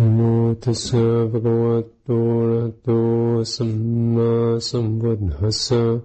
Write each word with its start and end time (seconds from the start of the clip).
Namo 0.00 0.56
tassa 0.56 1.28
bhagavato 1.28 2.16
arahato 2.40 3.44
samma 3.44 4.56
sambuddhassa 4.56 6.00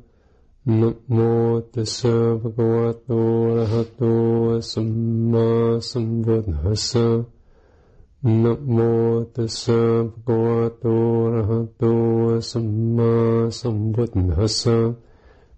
Namo 0.67 1.63
tassa 1.71 2.35
bhagavato 2.35 3.19
arahato 3.55 4.59
samma 4.59 5.79
sambuddhassa 5.79 7.23
Namo 8.19 9.23
tassa 9.31 10.03
bhagavato 10.27 10.99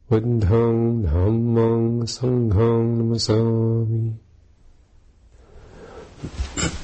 Buddhang 0.10 1.02
dhammang 1.02 2.06
sanghang 2.06 3.02
namasami 3.02 4.14
So 6.18 6.77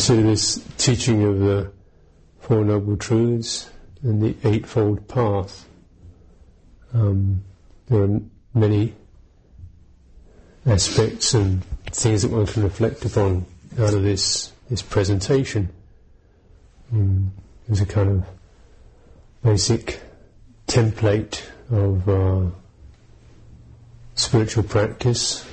consider 0.00 0.22
this 0.22 0.64
teaching 0.78 1.24
of 1.24 1.40
the 1.40 1.70
Four 2.38 2.64
Noble 2.64 2.96
Truths 2.96 3.68
and 4.02 4.22
the 4.22 4.34
Eightfold 4.48 5.06
Path. 5.06 5.68
Um, 6.94 7.44
there 7.86 8.04
are 8.04 8.20
many 8.54 8.94
aspects 10.64 11.34
and 11.34 11.62
things 11.92 12.22
that 12.22 12.30
one 12.30 12.46
can 12.46 12.62
reflect 12.62 13.04
upon 13.04 13.44
out 13.78 13.92
of 13.92 14.02
this 14.02 14.50
this 14.70 14.80
presentation. 14.80 15.68
Um, 16.90 17.32
there's 17.68 17.82
a 17.82 17.86
kind 17.86 18.08
of 18.08 18.26
basic 19.42 20.00
template 20.66 21.42
of 21.70 22.08
uh, 22.08 22.50
spiritual 24.14 24.62
practice 24.62 25.44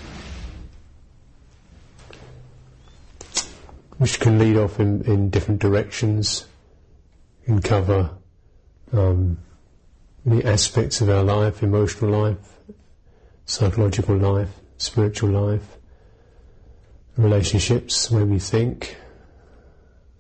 which 3.98 4.20
can 4.20 4.38
lead 4.38 4.58
off 4.58 4.80
in, 4.80 5.02
in 5.04 5.30
different 5.30 5.60
directions, 5.60 6.46
and 7.46 7.64
cover 7.64 8.12
um, 8.94 9.38
many 10.24 10.44
aspects 10.44 11.02
of 11.02 11.10
our 11.10 11.24
life, 11.24 11.64
emotional 11.64 12.12
life, 12.12 12.58
psychological 13.46 14.18
life, 14.18 14.50
spiritual 14.78 15.30
life, 15.30 15.78
relationships, 17.16 18.08
the 18.08 18.18
way 18.18 18.24
we 18.24 18.40
think, 18.40 18.98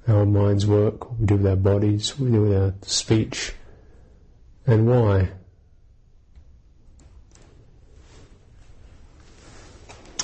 how 0.07 0.17
our 0.17 0.25
minds 0.25 0.65
work, 0.65 1.09
what 1.09 1.19
we 1.19 1.25
do 1.25 1.35
with 1.35 1.47
our 1.47 1.55
bodies, 1.55 2.17
what 2.17 2.29
we 2.29 2.31
do 2.31 2.41
with 2.43 2.57
our 2.57 2.73
speech, 2.81 3.53
and 4.65 4.87
why. 4.87 5.29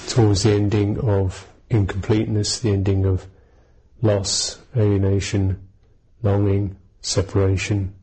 Towards 0.08 0.44
the 0.44 0.52
ending 0.52 1.00
of 1.00 1.48
incompleteness, 1.70 2.60
the 2.60 2.72
ending 2.72 3.06
of 3.06 3.28
loss, 4.04 4.59
alienation, 4.76 5.68
longing, 6.22 6.76
separation. 7.02 7.96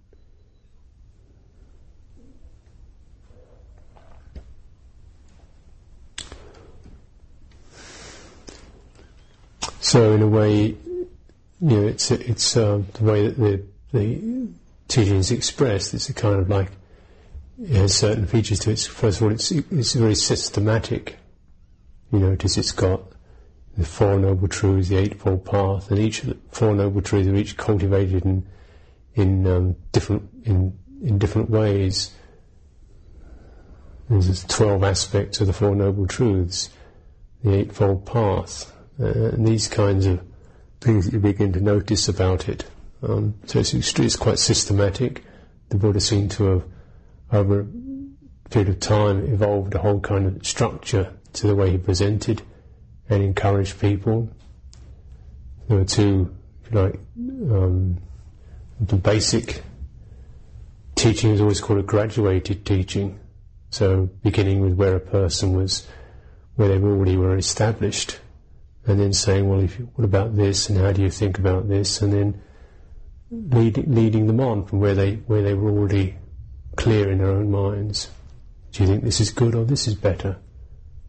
So, 9.80 10.13
in 10.13 10.23
a 10.23 10.27
way, 10.27 10.67
you 10.67 10.77
know, 11.61 11.86
it's 11.86 12.11
it's 12.11 12.57
uh, 12.57 12.83
the 12.95 13.05
way 13.05 13.29
that 13.29 13.36
the 13.36 13.63
the 13.92 14.48
teaching 14.89 15.17
is 15.17 15.30
expressed. 15.30 15.95
It's 15.95 16.08
a 16.08 16.14
kind 16.14 16.36
of 16.36 16.48
like 16.48 16.70
it 17.61 17.77
has 17.77 17.95
certain 17.95 18.27
features 18.27 18.61
to 18.61 18.70
it. 18.70 18.80
First 18.80 19.19
of 19.20 19.24
all, 19.24 19.33
it's 19.33 19.51
it's 19.51 19.92
very 19.95 20.14
systematic. 20.14 21.17
You 22.13 22.20
notice 22.20 22.57
it's 22.57 22.73
got 22.73 23.03
the 23.77 23.85
Four 23.85 24.19
Noble 24.19 24.48
Truths, 24.48 24.89
the 24.89 24.97
Eightfold 24.97 25.45
Path, 25.45 25.91
and 25.91 25.98
each 25.98 26.23
of 26.23 26.31
the 26.31 26.36
Four 26.51 26.75
Noble 26.75 27.01
Truths 27.01 27.29
are 27.29 27.36
each 27.36 27.57
cultivated 27.57 28.25
in 28.25 28.47
in 29.14 29.47
um, 29.47 29.77
different 29.92 30.29
in 30.45 30.79
in 31.03 31.19
different 31.19 31.51
ways. 31.51 32.13
There's 34.09 34.45
twelve 34.45 34.83
aspects 34.83 35.41
of 35.41 35.47
the 35.47 35.53
Four 35.53 35.75
Noble 35.75 36.07
Truths, 36.07 36.70
the 37.45 37.55
Eightfold 37.55 38.07
Path, 38.07 38.73
uh, 38.98 39.05
and 39.05 39.47
these 39.47 39.69
kinds 39.69 40.07
of 40.07 40.20
things 40.80 41.05
that 41.05 41.13
you 41.13 41.20
begin 41.20 41.53
to 41.53 41.61
notice 41.61 42.09
about 42.09 42.48
it. 42.48 42.64
Um, 43.03 43.35
so 43.47 43.61
it's, 43.61 43.73
it's 43.73 44.17
quite 44.17 44.39
systematic. 44.39 45.25
The 45.69 45.77
Buddha 45.77 46.01
seemed 46.01 46.33
to 46.33 46.45
have, 46.45 46.64
over 47.33 47.61
a 47.61 48.48
period 48.48 48.69
of 48.69 48.80
time, 48.80 49.33
evolved 49.33 49.75
a 49.75 49.79
whole 49.79 50.01
kind 50.01 50.27
of 50.27 50.45
structure 50.45 51.13
to 51.35 51.47
the 51.47 51.55
way 51.55 51.70
he 51.70 51.79
presented 51.79 52.42
and 53.11 53.23
encourage 53.23 53.79
people. 53.79 54.31
There 55.69 55.79
were 55.79 55.85
two, 55.85 56.35
if 56.65 56.73
you 56.73 56.81
like, 56.81 56.95
um, 57.53 57.98
the 58.81 58.97
basic 58.97 59.63
teaching 60.95 61.33
is 61.33 61.41
always 61.41 61.61
called 61.61 61.81
a 61.81 61.83
graduated 61.83 62.65
teaching. 62.65 63.19
So 63.71 64.09
beginning 64.23 64.61
with 64.61 64.75
where 64.75 64.97
a 64.97 65.01
person 65.01 65.55
was, 65.55 65.87
where 66.55 66.69
they 66.69 66.79
already 66.79 67.17
were 67.17 67.37
established, 67.37 68.19
and 68.87 68.98
then 68.98 69.13
saying, 69.13 69.48
well, 69.48 69.61
if 69.61 69.79
you, 69.79 69.91
what 69.95 70.05
about 70.05 70.37
this, 70.37 70.69
and 70.69 70.79
how 70.79 70.92
do 70.92 71.03
you 71.03 71.11
think 71.11 71.39
about 71.39 71.69
this, 71.69 72.01
and 72.01 72.13
then 72.13 72.42
lead, 73.31 73.77
leading 73.87 74.27
them 74.27 74.41
on 74.41 74.65
from 74.65 74.81
where 74.81 74.95
they 74.95 75.17
where 75.27 75.42
they 75.42 75.55
were 75.55 75.71
already 75.71 76.17
clear 76.77 77.11
in 77.11 77.19
their 77.19 77.29
own 77.29 77.51
minds. 77.51 78.09
Do 78.73 78.83
you 78.83 78.89
think 78.89 79.05
this 79.05 79.21
is 79.21 79.31
good 79.31 79.55
or 79.55 79.65
this 79.65 79.87
is 79.87 79.95
better? 79.95 80.39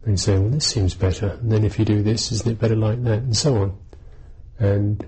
And 0.04 0.18
say, 0.18 0.38
well, 0.38 0.50
this 0.50 0.66
seems 0.66 0.94
better. 0.94 1.38
And 1.40 1.52
then 1.52 1.64
if 1.64 1.78
you 1.78 1.84
do 1.84 2.02
this, 2.02 2.32
isn't 2.32 2.50
it 2.50 2.58
better 2.58 2.76
like 2.76 3.02
that? 3.04 3.18
And 3.18 3.36
so 3.36 3.56
on. 3.56 3.78
And 4.58 5.06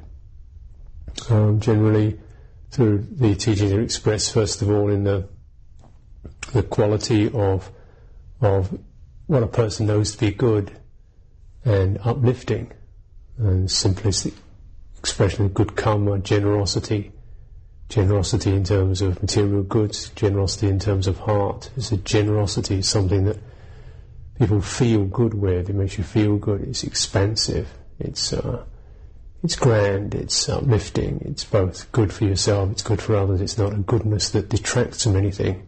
um, 1.30 1.60
generally, 1.60 2.18
through 2.70 3.06
the 3.10 3.34
teachings 3.34 3.72
are 3.72 3.80
expressed 3.80 4.34
first 4.34 4.60
of 4.60 4.68
all 4.68 4.88
in 4.88 5.04
the 5.04 5.28
the 6.52 6.62
quality 6.62 7.30
of 7.32 7.70
of 8.40 8.76
what 9.26 9.42
a 9.42 9.46
person 9.46 9.86
knows 9.86 10.12
to 10.12 10.18
be 10.18 10.32
good 10.32 10.72
and 11.64 11.98
uplifting 12.04 12.72
and 13.38 13.68
simplistic 13.68 14.34
expression 14.98 15.44
of 15.44 15.54
good 15.54 15.76
karma, 15.76 16.18
generosity, 16.18 17.12
generosity 17.88 18.50
in 18.52 18.64
terms 18.64 19.00
of 19.02 19.20
material 19.22 19.62
goods, 19.62 20.10
generosity 20.10 20.68
in 20.68 20.78
terms 20.78 21.06
of 21.06 21.18
heart. 21.18 21.70
It's 21.76 21.92
a 21.92 21.96
generosity, 21.96 22.82
something 22.82 23.24
that 23.24 23.38
people 24.38 24.60
feel 24.60 25.04
good 25.04 25.34
with. 25.34 25.70
It 25.70 25.74
makes 25.74 25.98
you 25.98 26.04
feel 26.04 26.36
good. 26.36 26.62
It's 26.62 26.84
expansive. 26.84 27.68
It's 27.98 28.32
uh, 28.32 28.64
it's 29.42 29.56
grand. 29.56 30.14
It's 30.14 30.48
uplifting. 30.48 31.20
It's 31.24 31.44
both 31.44 31.90
good 31.92 32.12
for 32.12 32.24
yourself. 32.24 32.70
It's 32.72 32.82
good 32.82 33.00
for 33.00 33.16
others. 33.16 33.40
It's 33.40 33.58
not 33.58 33.72
a 33.72 33.78
goodness 33.78 34.30
that 34.30 34.48
detracts 34.48 35.04
from 35.04 35.16
anything. 35.16 35.66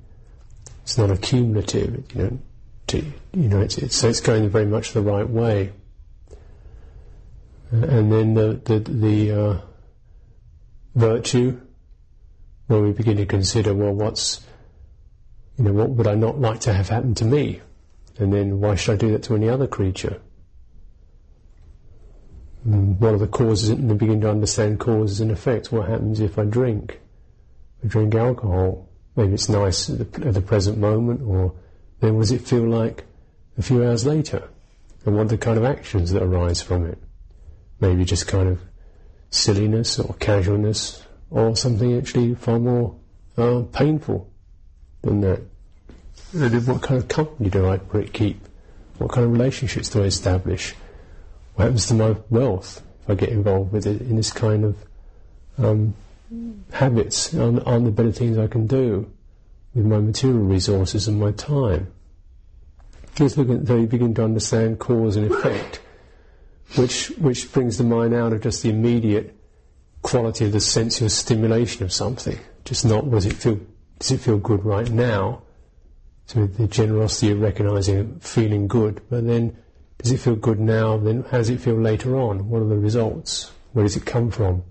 It's 0.83 0.99
not 0.99 1.11
accumulative. 1.11 2.05
You 2.15 2.23
know, 2.23 2.39
to, 2.89 2.99
you 2.99 3.49
know. 3.49 3.61
It's, 3.61 3.79
it's 3.79 3.97
so 3.97 4.09
it's 4.09 4.21
going 4.21 4.49
very 4.49 4.67
much 4.67 4.93
the 4.93 5.03
right 5.03 5.29
way. 5.29 5.73
And 7.71 8.13
then 8.13 8.35
the 8.35 8.61
the 8.65 8.79
the 8.79 9.33
uh, 9.33 9.61
virtue, 10.95 11.61
where 12.69 12.81
we 12.81 12.93
begin 12.93 13.17
to 13.19 13.27
consider, 13.27 13.75
well, 13.75 13.93
what's 13.93 14.41
you 15.59 15.65
know, 15.65 15.73
what 15.73 15.91
would 15.91 16.07
I 16.07 16.15
not 16.15 16.41
like 16.41 16.61
to 16.61 16.73
have 16.73 16.89
happen 16.89 17.15
to 17.17 17.25
me? 17.25 17.61
And 18.19 18.33
then 18.33 18.61
why 18.61 18.75
should 18.75 18.95
I 18.95 18.97
do 18.97 19.13
that 19.13 19.23
to 19.25 19.35
any 19.35 19.49
other 19.49 19.67
creature? 19.67 20.21
And 22.65 22.99
what 22.99 23.15
are 23.15 23.19
the 23.19 23.27
causes? 23.27 23.69
And 23.69 23.89
then 23.91 23.97
begin 23.99 24.21
to 24.23 24.31
understand 24.31 24.81
causes 24.81 25.21
and 25.21 25.31
effects. 25.31 25.71
What 25.71 25.89
happens 25.89 26.21
if 26.21 26.39
I 26.39 26.45
drink? 26.45 27.01
I 27.85 27.89
drink 27.89 28.15
alcohol. 28.15 28.89
Maybe 29.15 29.35
it's 29.35 29.49
nice 29.49 29.89
at 29.89 30.13
the, 30.13 30.27
at 30.27 30.35
the 30.35 30.43
present 30.43 30.79
moment, 30.79 31.23
or 31.23 31.55
then 32.01 32.15
what 32.15 32.23
does 32.23 32.33
it 32.33 32.43
feel 32.43 32.69
like 32.69 33.05
a 33.57 33.63
few 33.63 33.85
hours 33.85 34.05
later? 34.05 34.49
And 35.05 35.15
what 35.15 35.27
are 35.27 35.29
the 35.29 35.39
kind 35.39 35.57
of 35.57 35.65
actions 35.65 36.11
that 36.13 36.23
arise 36.23 36.61
from 36.61 36.85
it? 36.85 36.99
Maybe 37.81 38.05
just 38.05 38.27
kind 38.27 38.49
of 38.49 38.61
silliness 39.31 39.99
or 39.99 40.15
casualness, 40.15 41.03
or 41.31 41.57
something 41.57 41.97
actually 41.97 42.35
far 42.35 42.59
more 42.59 42.99
uh, 43.37 43.63
painful 43.73 44.31
than 45.03 45.21
that. 45.21 45.43
And 46.33 46.43
then 46.43 46.67
what 46.67 46.83
kind 46.83 47.01
of 47.01 47.09
company 47.09 47.51
do 47.51 47.69
I 47.69 47.79
keep? 48.13 48.47
What 48.99 49.13
kind 49.13 49.27
of 49.27 49.33
relationships 49.33 49.89
do 49.89 50.03
I 50.03 50.07
establish? 50.07 50.75
What 51.55 51.65
happens 51.65 51.87
to 51.87 51.95
my 51.95 52.17
wealth 52.31 52.83
if 53.03 53.11
I 53.11 53.15
get 53.15 53.29
involved 53.29 53.73
with 53.73 53.87
it 53.87 54.01
in 54.01 54.17
this 54.17 54.33
kind 54.33 54.65
of 54.65 54.77
um, 55.59 55.95
habits 56.73 57.35
aren't, 57.35 57.67
aren't 57.67 57.85
the 57.85 57.91
better 57.91 58.13
things 58.13 58.37
I 58.37 58.47
can 58.47 58.67
do 58.67 59.11
with 59.75 59.87
my 59.87 59.99
material 59.99 60.41
resources 60.41 61.07
and 61.07 61.21
my 61.21 61.31
time. 61.33 61.93
Just 63.15 63.39
look 63.39 63.49
at, 63.49 63.69
you 63.69 63.87
begin 63.87 64.15
to 64.15 64.25
understand 64.25 64.79
cause 64.79 65.17
and 65.17 65.31
effect, 65.31 65.81
which, 66.77 67.09
which 67.19 67.53
brings 67.53 67.79
the 67.79 67.85
mind 67.85 68.13
out 68.13 68.33
of 68.33 68.43
just 68.43 68.63
the 68.63 68.71
immediate 68.71 69.35
quality 70.03 70.45
of 70.47 70.53
the 70.53 70.61
sensuous 70.61 71.15
stimulation 71.15 71.85
of 71.85 71.93
something. 71.93 72.39
Just 72.65 72.85
not 72.85 73.07
it 73.27 73.35
feel 73.35 73.61
does 73.99 74.11
it 74.11 74.19
feel 74.19 74.37
good 74.37 74.65
right 74.65 74.91
now? 74.91 75.43
So 76.27 76.47
the 76.47 76.67
generosity 76.67 77.31
of 77.31 77.41
recognizing 77.41 78.19
feeling 78.19 78.67
good, 78.67 79.01
but 79.09 79.27
then 79.27 79.57
does 79.99 80.13
it 80.13 80.21
feel 80.21 80.37
good 80.37 80.61
now? 80.61 80.97
Then 80.97 81.23
how 81.23 81.39
does 81.39 81.51
it 81.51 81.61
feel 81.61 81.81
later 81.81 82.17
on? 82.17 82.49
What 82.49 82.63
are 82.63 82.69
the 82.69 82.77
results? 82.77 83.53
Where 83.73 83.85
does 83.85 83.97
it 83.97 84.05
come 84.05 84.31
from? 84.31 84.65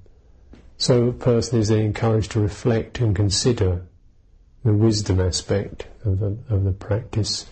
So 0.77 1.07
a 1.07 1.13
person 1.13 1.59
is 1.59 1.69
then 1.69 1.79
encouraged 1.79 2.31
to 2.31 2.41
reflect 2.41 2.99
and 2.99 3.15
consider 3.15 3.85
the 4.65 4.73
wisdom 4.73 5.21
aspect 5.21 5.87
of 6.03 6.19
the, 6.19 6.37
of 6.49 6.65
the 6.65 6.73
practice. 6.73 7.45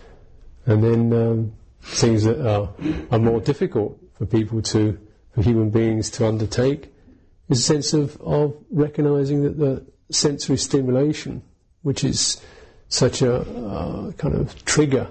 And 0.66 0.84
then 0.84 1.14
um, 1.14 1.54
things 1.82 2.24
that 2.24 2.46
are, 2.46 2.70
are 3.12 3.20
more 3.20 3.40
difficult 3.40 3.98
for 4.18 4.26
people 4.26 4.62
to, 4.64 5.00
for 5.34 5.42
human 5.42 5.70
beings 5.70 6.10
to 6.12 6.28
undertake, 6.28 6.94
is 7.50 7.60
a 7.60 7.64
sense 7.64 7.94
of, 7.94 8.20
of 8.22 8.56
recognizing 8.70 9.44
that 9.44 9.58
the 9.58 9.86
sensory 10.12 10.58
stimulation, 10.58 11.42
which 11.84 12.04
is 12.04 12.42
such 12.94 13.24
a 13.24 13.38
uh, 13.38 14.12
kind 14.13 14.36
of 14.36 14.63
trigger 14.66 15.07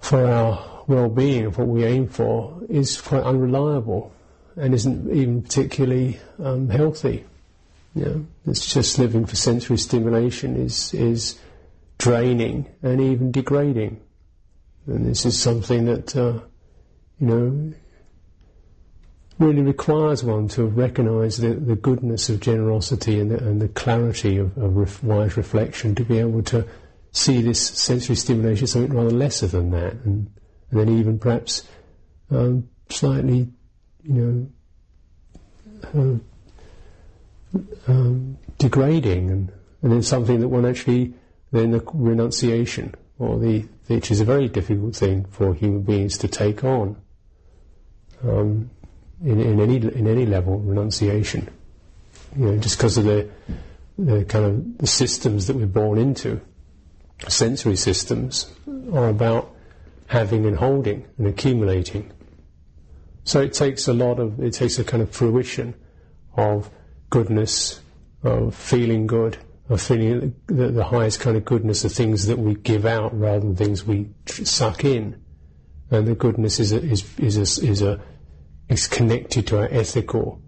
for 0.00 0.26
our 0.26 0.82
well-being, 0.86 1.44
of 1.46 1.58
what 1.58 1.68
we 1.68 1.84
aim 1.84 2.08
for, 2.08 2.58
is 2.70 3.00
quite 3.00 3.22
unreliable 3.22 4.10
and 4.56 4.72
isn't 4.74 5.12
even 5.14 5.42
particularly 5.42 6.18
um, 6.42 6.70
healthy. 6.70 7.24
You 7.94 8.04
know, 8.04 8.26
it's 8.46 8.72
just 8.72 8.98
living 8.98 9.26
for 9.26 9.36
sensory 9.36 9.76
stimulation 9.76 10.56
is 10.56 10.94
is 10.94 11.38
draining 11.98 12.66
and 12.82 13.00
even 13.00 13.30
degrading. 13.30 14.00
And 14.86 15.06
this 15.06 15.26
is 15.26 15.38
something 15.38 15.84
that 15.84 16.16
uh, 16.16 16.40
you 17.20 17.26
know 17.26 17.74
really 19.38 19.62
requires 19.62 20.22
one 20.22 20.48
to 20.48 20.64
recognise 20.64 21.38
the, 21.38 21.54
the 21.54 21.74
goodness 21.74 22.28
of 22.28 22.40
generosity 22.40 23.18
and 23.18 23.30
the, 23.30 23.38
and 23.38 23.60
the 23.60 23.68
clarity 23.68 24.36
of, 24.38 24.56
of 24.56 24.76
ref, 24.76 25.02
wise 25.02 25.36
reflection 25.36 25.94
to 25.94 26.04
be 26.04 26.18
able 26.18 26.42
to 26.42 26.66
see 27.10 27.42
this 27.42 27.60
sensory 27.60 28.16
stimulation 28.16 28.64
as 28.64 28.72
something 28.72 28.92
rather 28.92 29.10
lesser 29.10 29.46
than 29.46 29.70
that, 29.70 29.92
and, 30.04 30.30
and 30.70 30.80
then 30.80 30.88
even 30.88 31.18
perhaps 31.18 31.66
um, 32.30 32.68
slightly, 32.88 33.48
you 34.02 34.50
know, 35.92 36.20
uh, 37.54 37.60
um, 37.86 38.36
degrading, 38.58 39.30
and, 39.30 39.52
and 39.82 39.92
then 39.92 40.02
something 40.02 40.40
that 40.40 40.48
one 40.48 40.66
actually, 40.66 41.14
then 41.52 41.70
the 41.70 41.82
renunciation, 41.92 42.94
or 43.18 43.38
the 43.38 43.64
which 43.86 44.10
is 44.10 44.20
a 44.20 44.24
very 44.24 44.48
difficult 44.48 44.96
thing 44.96 45.24
for 45.26 45.54
human 45.54 45.82
beings 45.82 46.18
to 46.18 46.26
take 46.26 46.64
on. 46.64 46.96
Um, 48.22 48.70
in, 49.22 49.40
in 49.40 49.60
any 49.60 49.76
in 49.76 50.06
any 50.06 50.26
level 50.26 50.58
renunciation. 50.58 51.48
You 52.36 52.46
know, 52.46 52.58
just 52.58 52.78
because 52.78 52.98
of 52.98 53.04
the 53.04 53.30
the 53.98 54.24
kind 54.24 54.44
of 54.44 54.78
the 54.78 54.86
systems 54.86 55.46
that 55.46 55.56
we're 55.56 55.66
born 55.66 55.98
into, 55.98 56.40
sensory 57.28 57.76
systems 57.76 58.50
are 58.92 59.08
about 59.08 59.54
having 60.06 60.46
and 60.46 60.56
holding 60.56 61.06
and 61.18 61.26
accumulating. 61.26 62.12
So 63.24 63.40
it 63.40 63.54
takes 63.54 63.88
a 63.88 63.94
lot 63.94 64.18
of 64.18 64.40
it 64.40 64.52
takes 64.52 64.78
a 64.78 64.84
kind 64.84 65.02
of 65.02 65.10
fruition 65.10 65.74
of 66.36 66.70
goodness, 67.10 67.80
of 68.22 68.54
feeling 68.54 69.06
good, 69.06 69.38
of 69.68 69.80
feeling 69.80 70.34
the, 70.46 70.68
the 70.68 70.84
highest 70.84 71.20
kind 71.20 71.36
of 71.36 71.44
goodness 71.44 71.84
of 71.84 71.92
things 71.92 72.26
that 72.26 72.38
we 72.38 72.54
give 72.54 72.84
out 72.84 73.18
rather 73.18 73.40
than 73.40 73.56
things 73.56 73.84
we 73.84 74.10
suck 74.26 74.84
in. 74.84 75.20
And 75.90 76.06
the 76.06 76.14
goodness 76.14 76.58
is 76.58 76.72
a, 76.72 76.82
is 76.82 77.18
is 77.18 77.36
a, 77.38 77.66
is 77.66 77.82
a 77.82 78.00
is 78.68 78.86
connected 78.86 79.46
to 79.48 79.58
our 79.58 79.68
ethical 79.70 80.40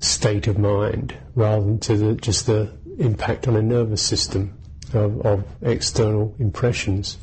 state 0.00 0.46
of 0.46 0.58
mind 0.58 1.16
rather 1.34 1.64
than 1.64 1.78
to 1.80 1.96
the, 1.96 2.14
just 2.14 2.46
the 2.46 2.70
impact 2.98 3.48
on 3.48 3.56
a 3.56 3.62
nervous 3.62 4.02
system 4.02 4.56
of, 4.94 5.24
of, 5.26 5.44
external 5.62 6.34
impressions. 6.38 7.18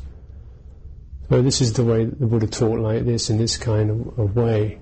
So 1.28 1.42
this 1.42 1.60
is 1.60 1.72
the 1.72 1.84
way 1.84 2.04
that 2.04 2.20
the 2.20 2.26
Buddha 2.26 2.46
taught 2.46 2.80
like 2.80 3.04
this 3.04 3.30
in 3.30 3.38
this 3.38 3.56
kind 3.56 3.90
of, 3.90 4.18
of 4.18 4.36
way. 4.36 4.78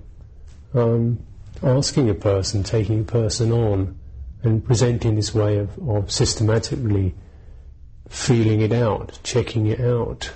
Um, 0.74 1.24
asking 1.62 2.10
a 2.10 2.14
person, 2.14 2.62
taking 2.62 3.00
a 3.00 3.04
person 3.04 3.52
on, 3.52 3.98
and 4.42 4.64
presenting 4.64 5.14
this 5.14 5.34
way 5.34 5.58
of, 5.58 5.78
of 5.88 6.10
systematically 6.10 7.14
feeling 8.08 8.60
it 8.60 8.72
out, 8.72 9.18
checking 9.22 9.66
it 9.66 9.80
out, 9.80 10.30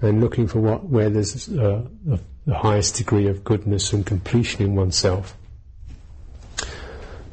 and 0.00 0.20
looking 0.20 0.48
for 0.48 0.58
what 0.58 0.84
where 0.84 1.08
there's 1.08 1.48
uh, 1.48 1.82
a 2.10 2.18
the 2.46 2.54
highest 2.54 2.96
degree 2.96 3.28
of 3.28 3.44
goodness 3.44 3.92
and 3.92 4.04
completion 4.04 4.64
in 4.64 4.74
oneself. 4.74 5.36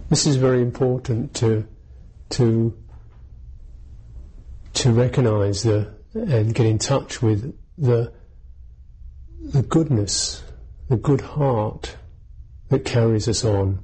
This 0.10 0.26
is 0.26 0.36
very 0.36 0.62
important 0.62 1.34
to 1.36 1.68
to 2.32 2.76
to 4.74 4.92
recognize 4.92 5.64
the 5.64 5.94
and 6.14 6.54
get 6.54 6.66
in 6.66 6.80
touch 6.80 7.22
with 7.22 7.56
the 7.78 8.12
the 9.42 9.62
goodness, 9.62 10.44
the 10.90 10.98
good 10.98 11.22
heart 11.22 11.96
that 12.70 12.86
carries 12.86 13.28
us 13.28 13.44
on. 13.44 13.84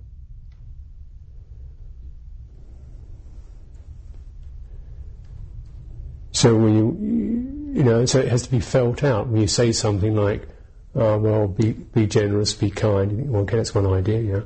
So 6.31 6.55
when 6.55 6.75
you 6.75 7.75
you 7.75 7.83
know, 7.83 8.05
so 8.05 8.19
it 8.19 8.29
has 8.29 8.43
to 8.43 8.51
be 8.51 8.59
felt 8.59 9.03
out 9.03 9.27
when 9.27 9.41
you 9.41 9.47
say 9.47 9.71
something 9.71 10.15
like 10.15 10.47
uh, 10.95 11.17
well, 11.19 11.47
be, 11.47 11.73
be 11.73 12.07
generous, 12.07 12.53
be 12.53 12.69
kind. 12.69 13.29
Well, 13.29 13.41
okay, 13.41 13.57
that's 13.57 13.75
one 13.75 13.85
idea, 13.87 14.19
yeah. 14.21 14.41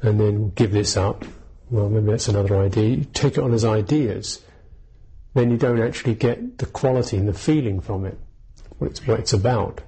And 0.00 0.20
then 0.20 0.50
give 0.50 0.70
this 0.70 0.96
up. 0.96 1.24
Well, 1.70 1.88
maybe 1.88 2.06
that's 2.06 2.28
another 2.28 2.56
idea. 2.56 2.88
You 2.88 3.04
take 3.12 3.36
it 3.36 3.42
on 3.42 3.52
as 3.52 3.64
ideas. 3.64 4.40
Then 5.34 5.50
you 5.50 5.56
don't 5.56 5.82
actually 5.82 6.14
get 6.14 6.58
the 6.58 6.66
quality 6.66 7.16
and 7.16 7.28
the 7.28 7.32
feeling 7.32 7.80
from 7.80 8.06
it, 8.06 8.18
what 8.78 8.90
it's, 8.92 9.06
what 9.06 9.20
it's 9.20 9.32
about. 9.32 9.82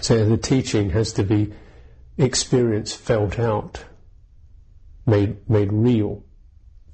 So 0.00 0.24
the 0.24 0.36
teaching 0.36 0.90
has 0.90 1.12
to 1.14 1.24
be 1.24 1.52
experienced, 2.16 2.96
felt 2.96 3.38
out, 3.38 3.84
made, 5.06 5.48
made 5.50 5.72
real, 5.72 6.22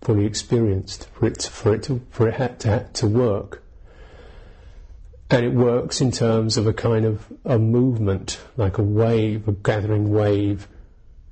fully 0.00 0.24
experienced, 0.24 1.08
for 1.10 1.26
it, 1.26 1.42
for 1.42 1.74
it, 1.74 1.82
to, 1.84 2.00
for 2.10 2.28
it 2.28 2.60
to, 2.60 2.88
to 2.94 3.06
work. 3.06 3.62
And 5.30 5.44
it 5.44 5.52
works 5.52 6.00
in 6.00 6.12
terms 6.12 6.56
of 6.56 6.66
a 6.66 6.72
kind 6.72 7.04
of 7.04 7.26
a 7.44 7.58
movement, 7.58 8.38
like 8.56 8.78
a 8.78 8.82
wave, 8.82 9.48
a 9.48 9.52
gathering 9.52 10.10
wave, 10.10 10.68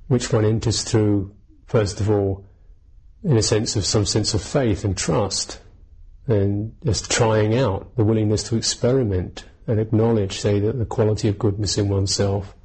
which 0.07 0.33
one 0.33 0.43
enters 0.43 0.83
through, 0.83 1.33
first 1.65 2.01
of 2.01 2.09
all, 2.09 2.45
in 3.23 3.37
a 3.37 3.41
sense 3.41 3.75
of 3.75 3.85
some 3.85 4.05
sense 4.05 4.33
of 4.33 4.41
faith 4.41 4.83
and 4.83 4.97
trust, 4.97 5.59
and 6.27 6.75
just 6.83 7.09
trying 7.09 7.57
out 7.57 7.95
the 7.95 8.03
willingness 8.03 8.43
to 8.43 8.57
experiment 8.57 9.45
and 9.67 9.79
acknowledge, 9.79 10.39
say, 10.39 10.59
that 10.59 10.77
the 10.77 10.85
quality 10.85 11.27
of 11.27 11.39
goodness 11.39 11.77
in 11.77 11.89
oneself 11.89 12.55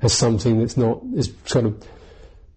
as 0.00 0.12
something 0.12 0.60
that's 0.60 0.76
not 0.76 1.02
is 1.14 1.32
sort 1.44 1.64
of 1.64 1.86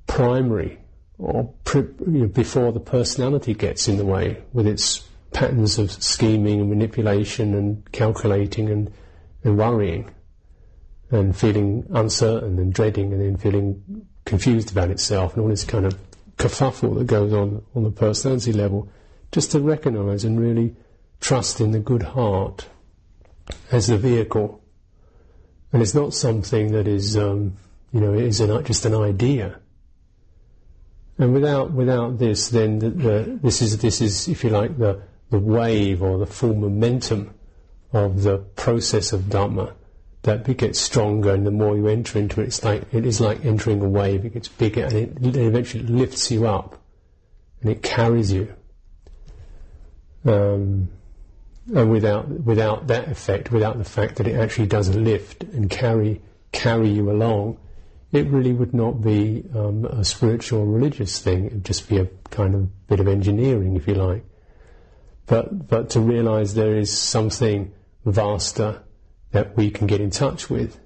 primary 0.08 0.78
or 1.18 1.54
pre- 1.64 1.82
you 1.82 2.22
know, 2.22 2.28
before 2.28 2.72
the 2.72 2.80
personality 2.80 3.54
gets 3.54 3.88
in 3.88 3.98
the 3.98 4.06
way 4.06 4.44
with 4.54 4.68
its 4.68 5.08
patterns 5.34 5.78
of 5.78 5.92
scheming 5.92 6.60
and 6.60 6.70
manipulation 6.70 7.54
and 7.54 7.90
calculating 7.92 8.70
and, 8.70 8.92
and 9.44 9.58
worrying 9.58 10.10
and 11.10 11.36
feeling 11.36 11.86
uncertain 11.92 12.60
and 12.60 12.74
dreading 12.74 13.12
and 13.14 13.22
then 13.22 13.38
feeling 13.38 14.06
confused 14.26 14.72
about 14.72 14.90
itself 14.90 15.34
and 15.34 15.44
all 15.44 15.50
this 15.50 15.64
kind 15.64 15.86
of 15.86 15.98
kerfuffle 16.38 16.98
that 16.98 17.06
goes 17.06 17.34
on 17.34 17.64
on 17.76 17.84
the 17.84 17.92
personality 17.92 18.54
level, 18.54 18.90
just 19.32 19.52
to 19.52 19.60
recognize 19.60 20.24
and 20.24 20.40
really 20.40 20.76
trust 21.20 21.62
in 21.62 21.72
the 21.72 21.80
good 21.80 22.04
heart 22.04 22.68
as 23.72 23.88
the 23.88 23.98
vehicle. 23.98 24.62
And 25.74 25.82
it's 25.82 25.94
not 25.94 26.14
something 26.14 26.72
that 26.72 26.88
is, 26.88 27.16
um, 27.16 27.58
you 27.94 28.02
know, 28.02 28.14
it 28.14 28.24
is 28.24 28.42
an, 28.42 28.64
just 28.66 28.86
an 28.86 28.96
idea. 28.96 29.60
And 31.18 31.34
without 31.34 31.72
without 31.72 32.18
this, 32.18 32.50
then 32.50 32.80
the, 32.80 32.90
the, 32.90 33.40
this 33.44 33.62
is 33.62 33.78
this 33.78 34.02
is, 34.02 34.28
if 34.28 34.44
you 34.44 34.50
like, 34.50 34.78
the 34.78 35.04
the 35.32 35.40
wave 35.40 36.04
or 36.04 36.20
the 36.20 36.28
full 36.28 36.54
momentum 36.54 37.34
of 37.94 38.22
the 38.24 38.38
process 38.38 39.12
of 39.12 39.22
Dhamma 39.22 39.74
that 40.24 40.46
gets 40.58 40.80
stronger 40.80 41.34
and 41.34 41.48
the 41.48 41.52
more 41.52 41.76
you 41.76 41.88
enter 41.88 42.20
into 42.20 42.42
it, 42.42 42.46
it's 42.48 42.64
like, 42.64 42.84
it 42.94 43.06
is 43.06 43.20
like 43.20 43.44
entering 43.44 43.82
a 43.82 43.90
wave, 43.90 44.24
it 44.24 44.34
gets 44.34 44.48
bigger 44.48 44.84
and 44.84 44.94
it, 44.94 45.26
it 45.26 45.36
eventually 45.36 45.84
lifts 45.84 46.30
you 46.30 46.48
up 46.48 46.80
and 47.62 47.72
it 47.72 47.82
carries 47.82 48.32
you. 48.32 48.54
Um, 50.24 50.90
and 51.74 51.90
without, 51.90 52.28
without 52.28 52.88
that 52.88 53.08
effect, 53.08 53.52
without 53.52 53.78
the 53.78 53.84
fact 53.84 54.18
that 54.18 54.28
it 54.28 54.36
actually 54.36 54.68
does 54.68 54.94
lift 54.96 55.44
and 55.44 55.70
carry, 55.70 56.22
carry 56.52 56.90
you 56.90 57.10
along, 57.10 57.58
it 58.12 58.28
really 58.28 58.54
would 58.54 58.74
not 58.74 59.02
be 59.02 59.46
um, 59.56 59.86
a 59.86 60.04
spiritual 60.04 60.62
or 60.62 60.66
religious 60.68 61.20
thing. 61.20 61.46
It 61.46 61.54
would 61.54 61.66
just 61.66 61.88
be 61.88 61.98
a 61.98 62.08
kind 62.30 62.54
of 62.54 62.88
bit 62.88 63.00
of 63.00 63.08
engineering, 63.08 63.76
if 63.76 63.88
you 63.88 63.96
like. 63.96 64.26
But, 65.32 65.70
but 65.70 65.92
to 65.92 66.02
realize 66.02 66.56
there 66.56 66.76
is 66.76 66.92
something 66.92 67.72
vaster 68.04 68.84
that 69.32 69.56
we 69.56 69.72
can 69.72 69.88
get 69.88 70.02
in 70.02 70.10
touch 70.10 70.50
with, 70.50 70.78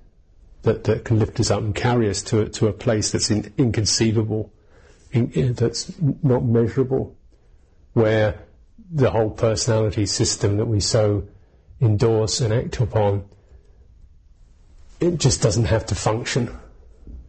that, 0.61 0.83
that 0.83 1.03
can 1.03 1.17
lift 1.17 1.39
us 1.39 1.49
up 1.49 1.63
and 1.63 1.73
carry 1.73 2.11
us 2.11 2.21
to, 2.25 2.47
to 2.49 2.67
a 2.67 2.71
place 2.71 3.11
that's 3.11 3.31
in, 3.31 3.51
inconceivable, 3.57 4.53
in, 5.11 5.53
that's 5.53 5.91
not 6.21 6.45
measurable, 6.45 7.17
where 7.93 8.39
the 8.91 9.09
whole 9.09 9.31
personality 9.31 10.05
system 10.05 10.57
that 10.57 10.67
we 10.67 10.79
so 10.79 11.27
endorse 11.81 12.39
and 12.39 12.53
act 12.53 12.79
upon, 12.79 13.25
it 14.99 15.17
just 15.17 15.41
doesn't 15.41 15.65
have 15.65 15.87
to 15.87 15.95
function. 15.95 16.55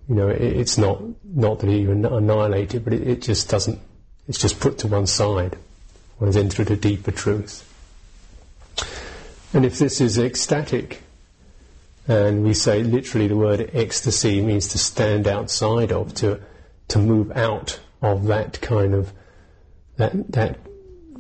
You 0.07 0.17
know, 0.17 0.29
it, 0.29 0.43
it's 0.43 0.77
not 0.77 1.01
not 1.25 1.61
that 1.61 1.71
you 1.71 1.93
annihilate 1.93 2.75
it, 2.75 2.85
but 2.85 2.93
it, 2.93 3.09
it 3.09 3.23
just 3.23 3.49
doesn't. 3.49 3.81
It's 4.29 4.39
just 4.39 4.61
put 4.61 4.77
to 4.81 4.89
one 4.89 5.07
side. 5.07 5.57
One 6.19 6.29
has 6.29 6.37
entered 6.37 6.71
a 6.71 6.77
deeper 6.77 7.11
truth. 7.11 7.63
And 9.53 9.65
if 9.65 9.79
this 9.79 10.01
is 10.01 10.19
ecstatic, 10.19 11.03
and 12.09 12.45
we 12.45 12.55
say 12.55 12.83
literally 12.83 13.29
the 13.29 13.37
word 13.37 13.71
ecstasy 13.73 14.41
means 14.41 14.69
to 14.69 14.79
stand 14.79 15.27
outside 15.27 15.93
of, 15.93 16.15
to 16.15 16.41
to 16.89 16.99
move 16.99 17.33
out 17.33 17.81
of 18.01 18.27
that 18.27 18.61
kind 18.61 18.95
of 18.95 19.13
that 19.97 20.33
that 20.33 20.59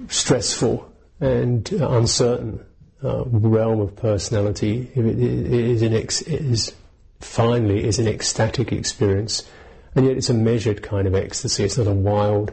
stressful 0.08 0.90
and 1.20 1.70
uncertain 1.72 2.64
uh, 3.02 3.24
realm 3.26 3.80
of 3.80 3.96
personality. 3.96 4.90
It, 4.94 5.06
it, 5.06 5.18
it 5.18 5.52
is 5.52 5.82
an 5.82 5.94
ex, 5.94 6.20
it 6.22 6.40
is 6.40 6.74
finally 7.20 7.84
is 7.84 7.98
an 7.98 8.06
ecstatic 8.06 8.72
experience, 8.72 9.48
and 9.94 10.06
yet 10.06 10.16
it's 10.16 10.30
a 10.30 10.34
measured 10.34 10.82
kind 10.82 11.06
of 11.06 11.14
ecstasy. 11.14 11.64
It's 11.64 11.78
not 11.78 11.86
a 11.86 11.92
wild, 11.92 12.52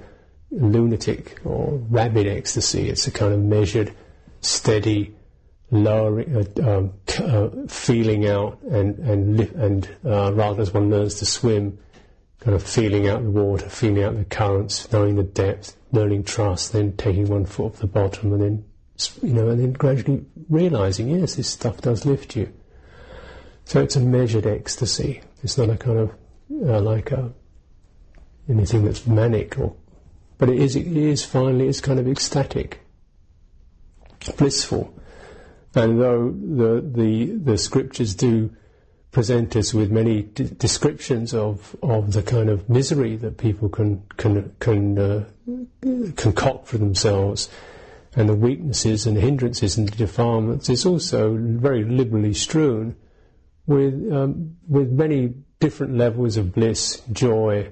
lunatic 0.54 1.40
or 1.44 1.78
rabid 1.90 2.28
ecstasy. 2.28 2.90
It's 2.90 3.08
a 3.08 3.12
kind 3.12 3.34
of 3.34 3.42
measured, 3.42 3.94
steady, 4.42 5.16
lowering, 5.72 6.36
uh, 6.36 6.70
um, 6.70 6.94
uh, 7.20 7.50
feeling 7.68 8.28
out, 8.28 8.62
and 8.64 8.98
and 9.00 9.40
and 9.40 9.96
uh, 10.06 10.32
rather 10.34 10.62
as 10.62 10.74
one 10.74 10.90
learns 10.90 11.16
to 11.16 11.26
swim, 11.26 11.78
kind 12.40 12.56
of 12.56 12.64
feeling 12.64 13.08
out 13.08 13.24
the 13.24 13.30
water, 13.30 13.68
feeling 13.70 14.04
out 14.04 14.16
the 14.16 14.26
currents, 14.26 14.92
knowing 14.92 15.16
the 15.16 15.24
depth, 15.24 15.76
learning 15.92 16.24
trust, 16.24 16.74
then 16.74 16.96
taking 16.98 17.28
one 17.28 17.46
foot 17.46 17.66
off 17.66 17.78
the 17.78 17.88
bottom, 17.88 18.34
and 18.34 18.42
then 18.42 18.66
you 19.22 19.34
know, 19.34 19.50
and 19.50 19.60
then 19.60 19.74
gradually 19.74 20.24
realizing, 20.50 21.10
yes, 21.10 21.36
this 21.36 21.50
stuff 21.50 21.82
does 21.82 22.06
lift 22.06 22.36
you. 22.36 22.52
So 23.66 23.82
it's 23.82 23.96
a 23.96 24.00
measured 24.00 24.46
ecstasy. 24.46 25.22
It's 25.42 25.58
not 25.58 25.70
a 25.70 25.78
kind 25.78 26.00
of 26.00 26.12
uh, 26.52 26.82
like 26.82 27.12
a 27.12 27.34
anything 28.50 28.84
that's 28.84 29.08
manic, 29.08 29.58
or 29.58 29.76
but 30.44 30.50
it 30.50 30.60
is. 30.60 30.76
It 30.76 30.88
is 30.88 31.24
finally. 31.24 31.70
It's 31.70 31.80
kind 31.80 32.02
of 32.02 32.08
ecstatic, 32.10 32.82
blissful. 34.36 34.94
And 35.74 36.02
though 36.02 36.32
the 36.32 36.82
the 36.82 37.26
the 37.52 37.58
scriptures 37.58 38.14
do 38.14 38.54
present 39.14 39.56
us 39.56 39.74
with 39.74 39.90
many 39.90 40.24
descriptions 40.24 41.34
of 41.34 41.78
of 41.82 42.12
the 42.12 42.22
kind 42.22 42.50
of 42.50 42.70
misery 42.70 43.16
that 43.16 43.38
people 43.38 43.70
can 43.70 44.04
can 44.18 44.54
can 44.60 45.00
uh, 45.00 45.24
concoct 46.18 46.68
for 46.68 46.78
themselves, 46.78 47.48
and 48.14 48.28
the 48.28 48.36
weaknesses 48.36 49.06
and 49.08 49.16
hindrances 49.16 49.78
and 49.78 49.88
the 49.88 49.96
defilements, 49.96 50.68
it's 50.68 50.86
also 50.86 51.38
very 51.38 51.86
liberally 51.86 52.34
strewn 52.34 52.98
with 53.66 54.12
um, 54.12 54.58
with 54.68 54.92
many 54.92 55.36
different 55.62 55.96
levels 55.96 56.36
of 56.36 56.54
bliss, 56.54 57.02
joy, 57.14 57.72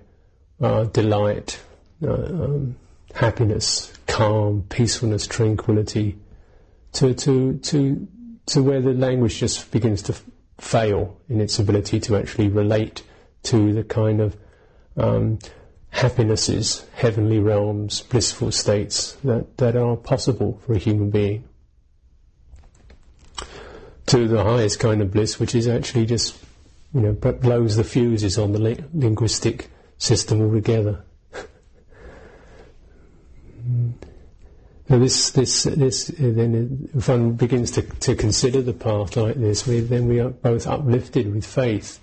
uh, 0.61 0.85
delight, 0.85 1.59
uh, 2.03 2.13
um, 2.13 2.75
happiness, 3.13 3.93
calm, 4.07 4.63
peacefulness, 4.69 5.27
tranquility, 5.27 6.17
to 6.93 7.13
to 7.13 7.57
to 7.59 8.07
to 8.47 8.63
where 8.63 8.81
the 8.81 8.93
language 8.93 9.39
just 9.39 9.71
begins 9.71 10.01
to 10.03 10.13
f- 10.13 10.23
fail 10.59 11.17
in 11.29 11.39
its 11.39 11.59
ability 11.59 11.99
to 11.99 12.17
actually 12.17 12.47
relate 12.47 13.03
to 13.43 13.73
the 13.73 13.83
kind 13.83 14.19
of 14.19 14.35
um, 14.97 15.39
happinesses, 15.89 16.85
heavenly 16.93 17.39
realms, 17.39 18.01
blissful 18.01 18.51
states 18.51 19.13
that, 19.23 19.57
that 19.57 19.75
are 19.75 19.95
possible 19.95 20.59
for 20.65 20.73
a 20.73 20.77
human 20.77 21.09
being 21.09 21.43
to 24.07 24.27
the 24.27 24.43
highest 24.43 24.79
kind 24.79 25.01
of 25.01 25.11
bliss, 25.11 25.39
which 25.39 25.55
is 25.55 25.67
actually 25.67 26.05
just, 26.05 26.37
you 26.93 27.01
know, 27.01 27.13
blows 27.13 27.75
the 27.77 27.83
fuses 27.83 28.37
on 28.37 28.51
the 28.51 28.59
li- 28.59 28.83
linguistic 28.93 29.69
system 29.97 30.41
altogether. 30.41 31.03
Now 34.89 34.99
this, 34.99 35.31
this, 35.31 35.63
this, 35.63 36.09
uh, 36.09 36.13
then 36.19 36.89
if 36.93 37.07
one 37.07 37.33
begins 37.33 37.71
to, 37.71 37.81
to 37.81 38.15
consider 38.15 38.61
the 38.61 38.73
path 38.73 39.15
like 39.15 39.35
this, 39.35 39.65
we, 39.65 39.79
then 39.79 40.07
we 40.07 40.19
are 40.19 40.29
both 40.29 40.67
uplifted 40.67 41.33
with 41.33 41.45
faith 41.45 41.99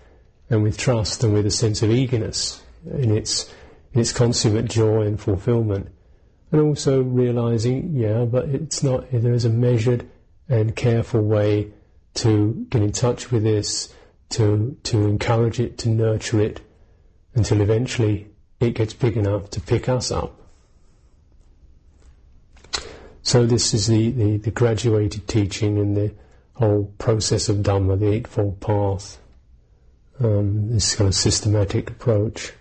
and 0.49 0.62
with 0.62 0.79
trust 0.79 1.23
and 1.23 1.35
with 1.35 1.47
a 1.47 1.50
sense 1.50 1.83
of 1.83 1.91
eagerness 1.91 2.62
in 2.87 3.15
its, 3.17 3.53
in 3.93 4.00
its 4.00 4.12
consummate 4.12 4.71
joy 4.71 5.03
and 5.03 5.21
fulfillment. 5.21 5.88
And 6.50 6.62
also 6.62 7.03
realizing, 7.03 7.95
yeah, 7.95 8.25
but 8.25 8.49
it's 8.49 8.83
not, 8.83 9.11
there 9.12 9.35
is 9.35 9.45
a 9.45 9.50
measured 9.50 10.09
and 10.49 10.75
careful 10.75 11.21
way 11.21 11.73
to 12.15 12.67
get 12.71 12.83
in 12.83 12.93
touch 12.93 13.31
with 13.31 13.43
this, 13.43 13.95
to, 14.31 14.77
to 14.85 15.07
encourage 15.07 15.61
it, 15.61 15.77
to 15.79 15.91
nurture 15.91 16.41
it, 16.41 16.61
until 17.35 17.61
eventually 17.61 18.29
it 18.61 18.75
gets 18.75 18.95
big 18.95 19.17
enough 19.17 19.50
to 19.50 19.61
pick 19.61 19.88
us 19.88 20.11
up. 20.11 20.48
So 23.28 23.44
this 23.44 23.75
is 23.75 23.88
the, 23.88 24.11
the, 24.11 24.37
the 24.38 24.50
graduated 24.50 25.28
teaching 25.28 25.76
and 25.76 25.94
the 25.94 26.14
whole 26.54 26.90
process 26.97 27.50
of 27.50 27.58
Dhamma, 27.58 27.99
the 27.99 28.11
Eightfold 28.11 28.58
Path, 28.58 29.18
um, 30.18 30.70
this 30.73 30.94
kind 30.94 31.08
of 31.08 31.14
systematic 31.14 31.90
approach. 31.90 32.54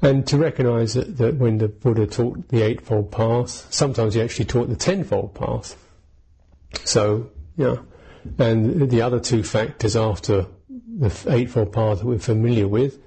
And 0.00 0.26
to 0.28 0.38
recognize 0.38 0.94
that, 0.94 1.18
that 1.18 1.34
when 1.34 1.58
the 1.58 1.68
Buddha 1.68 2.06
taught 2.06 2.48
the 2.48 2.62
Eightfold 2.62 3.12
Path, 3.12 3.66
sometimes 3.68 4.14
he 4.14 4.22
actually 4.22 4.46
taught 4.46 4.70
the 4.70 4.74
Tenfold 4.74 5.34
Path. 5.34 5.76
So, 6.84 7.30
yeah, 7.58 7.76
and 8.38 8.90
the 8.90 9.02
other 9.02 9.20
two 9.20 9.42
factors 9.42 9.96
after 9.96 10.46
the 10.70 11.14
Eightfold 11.28 11.74
Path 11.74 11.98
that 11.98 12.06
we're 12.06 12.20
familiar 12.20 12.68
with 12.68 12.98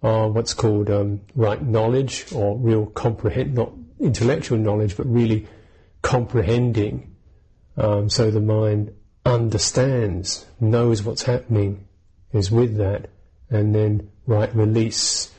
are 0.00 0.28
what's 0.28 0.54
called 0.54 0.90
um, 0.90 1.22
right 1.34 1.60
knowledge 1.60 2.26
or 2.32 2.56
real 2.56 2.86
comprehend, 2.86 3.54
not 3.54 3.72
intellectual 3.98 4.58
knowledge, 4.58 4.96
but 4.96 5.12
really 5.12 5.48
comprehending. 6.06 7.16
Um, 7.76 8.08
so 8.08 8.30
the 8.30 8.40
mind 8.40 8.94
understands, 9.24 10.46
knows 10.60 11.02
what's 11.02 11.24
happening, 11.24 11.88
is 12.32 12.48
with 12.48 12.76
that, 12.76 13.10
and 13.50 13.74
then 13.74 14.08
right 14.24 14.54
release, 14.54 15.32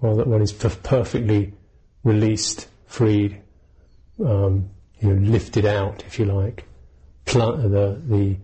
well, 0.00 0.16
that 0.16 0.26
one 0.26 0.40
is 0.40 0.52
perfectly 0.52 1.52
released, 2.02 2.66
freed, 2.86 3.42
um, 4.24 4.70
you 5.00 5.12
know, 5.12 5.30
lifted 5.30 5.66
out, 5.66 6.02
if 6.06 6.18
you 6.18 6.24
like. 6.24 6.64
Pl- 7.26 7.68
the 7.68 8.00
the 8.08 8.36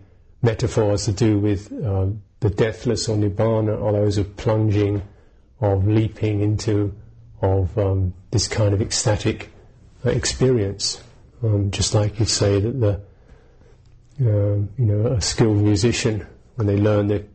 metaphors 0.43 1.05
to 1.05 1.11
do 1.11 1.39
with 1.39 1.71
um, 1.83 2.21
the 2.41 2.51
deathless 2.51 3.09
or 3.09 3.17
nibbana 3.17 3.81
are 3.81 3.93
those 3.93 4.19
of 4.19 4.37
plunging, 4.37 5.01
of 5.59 5.87
leaping 5.87 6.41
into, 6.41 6.93
of 7.41 7.75
um, 7.79 8.13
this 8.29 8.47
kind 8.47 8.75
of 8.75 8.81
ecstatic 8.81 9.49
uh, 10.05 10.11
experience. 10.11 11.01
Um, 11.43 11.71
just 11.71 11.93
like 11.93 12.19
you 12.19 12.25
say 12.25 12.59
that 12.61 12.79
the, 12.79 13.01
um, 14.21 14.69
you 14.77 14.85
know, 14.85 15.07
a 15.07 15.21
skilled 15.21 15.57
musician 15.57 16.25
when 16.55 16.67
they 16.67 16.77
learn 16.77 17.09
to 17.09 17.25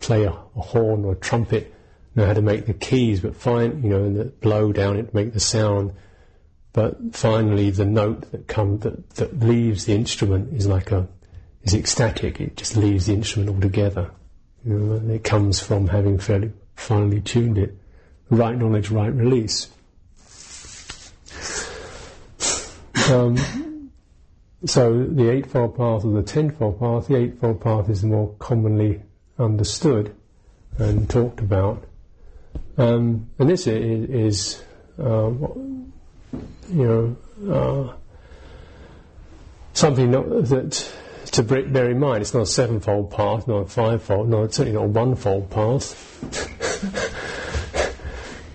play 0.00 0.24
a, 0.24 0.30
a, 0.30 0.60
horn 0.60 1.04
or 1.04 1.12
a 1.12 1.16
trumpet, 1.16 1.72
know 2.16 2.26
how 2.26 2.32
to 2.32 2.42
make 2.42 2.66
the 2.66 2.74
keys, 2.74 3.20
but 3.20 3.36
find 3.36 3.84
you 3.84 3.90
know, 3.90 4.04
and 4.04 4.16
the 4.16 4.24
blow 4.24 4.72
down 4.72 4.96
it 4.96 5.10
to 5.10 5.16
make 5.16 5.32
the 5.32 5.40
sound. 5.40 5.92
But 6.72 7.14
finally, 7.14 7.70
the 7.70 7.84
note 7.84 8.32
that 8.32 8.48
comes 8.48 8.82
that, 8.82 9.10
that 9.10 9.38
leaves 9.38 9.84
the 9.84 9.94
instrument 9.94 10.52
is 10.52 10.66
like 10.66 10.90
a 10.90 11.06
is 11.62 11.74
ecstatic. 11.74 12.40
It 12.40 12.56
just 12.56 12.76
leaves 12.76 13.06
the 13.06 13.14
instrument 13.14 13.54
altogether. 13.54 14.10
You 14.64 14.78
know, 14.78 15.14
it 15.14 15.22
comes 15.22 15.60
from 15.60 15.88
having 15.88 16.18
fairly 16.18 16.52
finely 16.74 17.20
tuned 17.20 17.58
it. 17.58 17.76
Right 18.30 18.56
knowledge, 18.56 18.90
right 18.90 19.12
release. 19.12 19.68
Um, 23.10 23.90
so 24.64 25.04
the 25.04 25.30
Eightfold 25.30 25.76
Path 25.76 26.04
or 26.04 26.12
the 26.12 26.22
Tenfold 26.22 26.80
Path, 26.80 27.08
the 27.08 27.16
Eightfold 27.16 27.60
Path 27.60 27.90
is 27.90 28.02
more 28.02 28.34
commonly 28.38 29.02
understood 29.38 30.14
and 30.78 31.08
talked 31.08 31.40
about. 31.40 31.84
Um, 32.78 33.28
and 33.38 33.50
this 33.50 33.66
is, 33.66 34.62
uh, 34.98 35.30
you 36.72 37.16
know, 37.38 37.52
uh, 37.52 37.94
something 39.74 40.10
that 40.10 40.92
to 41.32 41.42
bear 41.42 41.90
in 41.90 41.98
mind, 41.98 42.22
it's 42.22 42.32
not 42.32 42.44
a 42.44 42.46
sevenfold 42.46 43.10
path, 43.10 43.48
not 43.48 43.58
a 43.58 43.66
fivefold, 43.66 44.28
no, 44.28 44.46
certainly 44.48 44.72
not 44.72 44.84
a 44.84 44.88
onefold 44.88 45.50
path. 45.50 47.20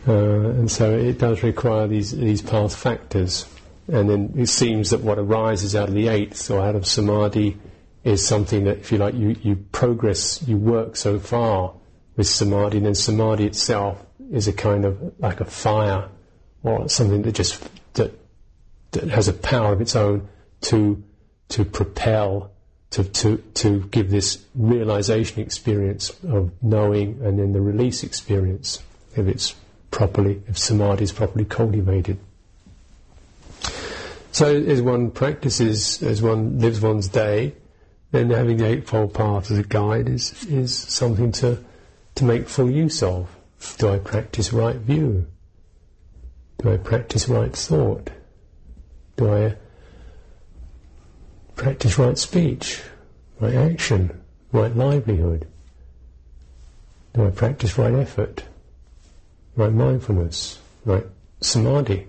Uh, 0.08 0.50
and 0.50 0.72
so 0.72 0.98
it 0.98 1.20
does 1.20 1.44
require 1.44 1.86
these, 1.86 2.18
these 2.18 2.42
path 2.42 2.76
factors. 2.76 3.46
And 3.92 4.10
then 4.10 4.34
it 4.38 4.48
seems 4.48 4.92
that 4.92 5.02
what 5.02 5.18
arises 5.18 5.76
out 5.76 5.90
of 5.90 5.96
the 5.96 6.08
eighth 6.08 6.50
or 6.52 6.62
out 6.62 6.76
of 6.76 6.86
samadhi 6.86 7.58
is 8.04 8.26
something 8.26 8.66
that, 8.66 8.78
if 8.78 8.92
you 8.92 8.98
like, 8.98 9.16
you, 9.16 9.36
you 9.42 9.56
progress, 9.72 10.42
you 10.48 10.58
work 10.58 10.96
so 10.96 11.20
far 11.20 11.74
with 12.16 12.28
samadhi, 12.28 12.78
and 12.78 12.86
then 12.86 12.96
samadhi 12.96 13.46
itself 13.46 14.06
is 14.32 14.48
a 14.48 14.54
kind 14.54 14.86
of 14.86 15.14
like 15.20 15.42
a 15.42 15.46
fire 15.46 16.10
or 16.64 16.88
something 16.88 17.24
that 17.24 17.34
just 17.34 17.68
that, 17.94 18.12
that 18.92 19.10
has 19.10 19.28
a 19.28 19.34
power 19.34 19.74
of 19.74 19.82
its 19.82 19.96
own 19.96 20.28
to 20.62 21.04
to 21.48 21.66
propel 21.66 22.52
to, 22.92 23.04
to, 23.04 23.38
to 23.54 23.82
give 23.92 24.10
this 24.10 24.44
realization 24.56 25.42
experience 25.42 26.12
of 26.24 26.52
knowing 26.62 27.22
and 27.24 27.38
then 27.38 27.54
the 27.54 27.62
release 27.62 28.04
experience 28.04 28.82
if 29.16 29.28
it's 29.28 29.56
properly, 29.92 30.42
if 30.48 30.58
samadhi 30.58 31.04
is 31.04 31.12
properly 31.12 31.46
cultivated. 31.46 32.20
So 34.32 34.56
as 34.56 34.82
one 34.82 35.12
practices, 35.12 36.02
as 36.04 36.22
one 36.22 36.60
lives 36.60 36.82
one's 36.82 37.08
day, 37.08 37.56
then 38.12 38.30
having 38.30 38.58
the 38.58 38.66
Eightfold 38.66 39.14
Path 39.14 39.52
as 39.52 39.58
a 39.58 39.64
guide 39.64 40.10
is, 40.10 40.46
is 40.46 40.76
something 40.76 41.32
to, 41.34 41.64
to 42.16 42.24
make 42.24 42.48
full 42.48 42.70
use 42.70 43.04
of. 43.04 43.36
Do 43.78 43.90
I 43.90 44.00
practice 44.00 44.54
right 44.54 44.76
view? 44.76 45.28
Do 46.60 46.74
I 46.74 46.78
practice 46.78 47.28
right 47.28 47.56
thought? 47.56 48.10
Do 49.18 49.34
I 49.34 49.56
practice 51.56 51.98
right 51.98 52.18
speech, 52.18 52.82
right 53.40 53.54
action, 53.54 54.22
right 54.52 54.76
livelihood? 54.76 55.48
Do 57.14 57.26
I 57.26 57.32
practice 57.32 57.78
right 57.78 57.94
effort, 57.94 58.44
right 59.56 59.74
mindfulness, 59.74 60.60
right 60.86 61.06
samadhi, 61.42 62.08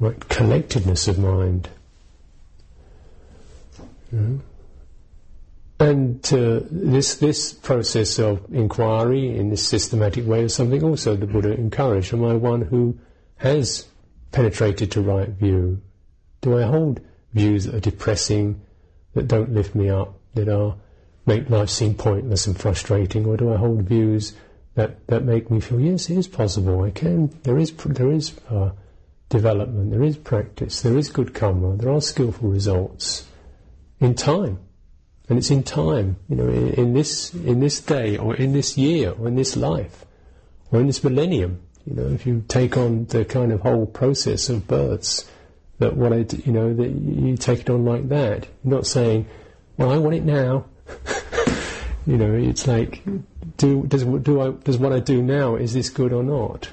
right 0.00 0.28
connectedness 0.28 1.06
of 1.06 1.18
mind? 1.18 1.68
And 5.78 6.32
uh, 6.32 6.60
this 6.70 7.14
this 7.16 7.52
process 7.52 8.18
of 8.18 8.52
inquiry 8.52 9.34
in 9.34 9.50
this 9.50 9.66
systematic 9.66 10.26
way 10.26 10.44
is 10.44 10.54
something 10.54 10.82
also 10.82 11.16
the 11.16 11.26
Buddha 11.26 11.52
encouraged. 11.52 12.12
Am 12.12 12.24
I 12.24 12.34
one 12.34 12.62
who 12.62 12.98
has 13.36 13.86
penetrated 14.32 14.90
to 14.92 15.00
right 15.00 15.28
view? 15.28 15.80
Do 16.42 16.58
I 16.58 16.62
hold 16.62 17.00
views 17.32 17.64
that 17.64 17.74
are 17.76 17.80
depressing, 17.80 18.60
that 19.14 19.28
don't 19.28 19.54
lift 19.54 19.74
me 19.74 19.88
up, 19.88 20.18
that 20.34 20.48
are 20.48 20.76
make 21.24 21.48
life 21.48 21.70
seem 21.70 21.94
pointless 21.94 22.46
and 22.46 22.58
frustrating, 22.58 23.26
or 23.26 23.36
do 23.36 23.52
I 23.52 23.56
hold 23.56 23.82
views 23.82 24.34
that, 24.74 25.06
that 25.06 25.24
make 25.24 25.50
me 25.50 25.60
feel 25.60 25.80
yes, 25.80 26.10
it 26.10 26.18
is 26.18 26.28
possible. 26.28 26.82
I 26.82 26.90
can. 26.90 27.28
There 27.42 27.58
is 27.58 27.72
there 27.72 28.10
is 28.10 28.32
uh, 28.50 28.70
development. 29.30 29.90
There 29.92 30.02
is 30.02 30.18
practice. 30.18 30.82
There 30.82 30.98
is 30.98 31.08
good 31.08 31.32
karma. 31.32 31.76
There 31.76 31.90
are 31.90 32.02
skillful 32.02 32.50
results 32.50 33.26
in 34.00 34.14
time, 34.14 34.58
and 35.28 35.38
it's 35.38 35.50
in 35.50 35.62
time. 35.62 36.16
You 36.28 36.36
know, 36.36 36.48
in, 36.48 36.68
in 36.74 36.92
this 36.92 37.32
in 37.32 37.60
this 37.60 37.80
day, 37.80 38.18
or 38.18 38.36
in 38.36 38.52
this 38.52 38.76
year, 38.76 39.12
or 39.12 39.28
in 39.28 39.36
this 39.36 39.56
life, 39.56 40.04
or 40.70 40.80
in 40.80 40.86
this 40.86 41.02
millennium. 41.02 41.62
You 41.86 41.94
know, 41.94 42.08
if 42.08 42.26
you 42.26 42.44
take 42.46 42.76
on 42.76 43.06
the 43.06 43.24
kind 43.24 43.52
of 43.52 43.62
whole 43.62 43.86
process 43.86 44.50
of 44.50 44.68
births, 44.68 45.30
that 45.78 45.96
what 45.96 46.12
I, 46.12 46.26
you 46.44 46.52
know, 46.52 46.74
that 46.74 46.90
you 46.90 47.36
take 47.38 47.60
it 47.60 47.70
on 47.70 47.86
like 47.86 48.10
that. 48.10 48.46
You're 48.62 48.74
not 48.74 48.86
saying, 48.86 49.26
"Well, 49.78 49.90
I 49.90 49.96
want 49.96 50.16
it 50.16 50.24
now." 50.24 50.66
you 52.06 52.16
know, 52.18 52.34
it's 52.34 52.66
like, 52.66 53.02
do 53.56 53.86
does 53.86 54.04
do 54.04 54.40
I 54.40 54.50
does 54.50 54.76
what 54.76 54.92
I 54.92 54.98
do 54.98 55.22
now 55.22 55.54
is 55.54 55.72
this 55.72 55.88
good 55.88 56.12
or 56.12 56.24
not 56.24 56.68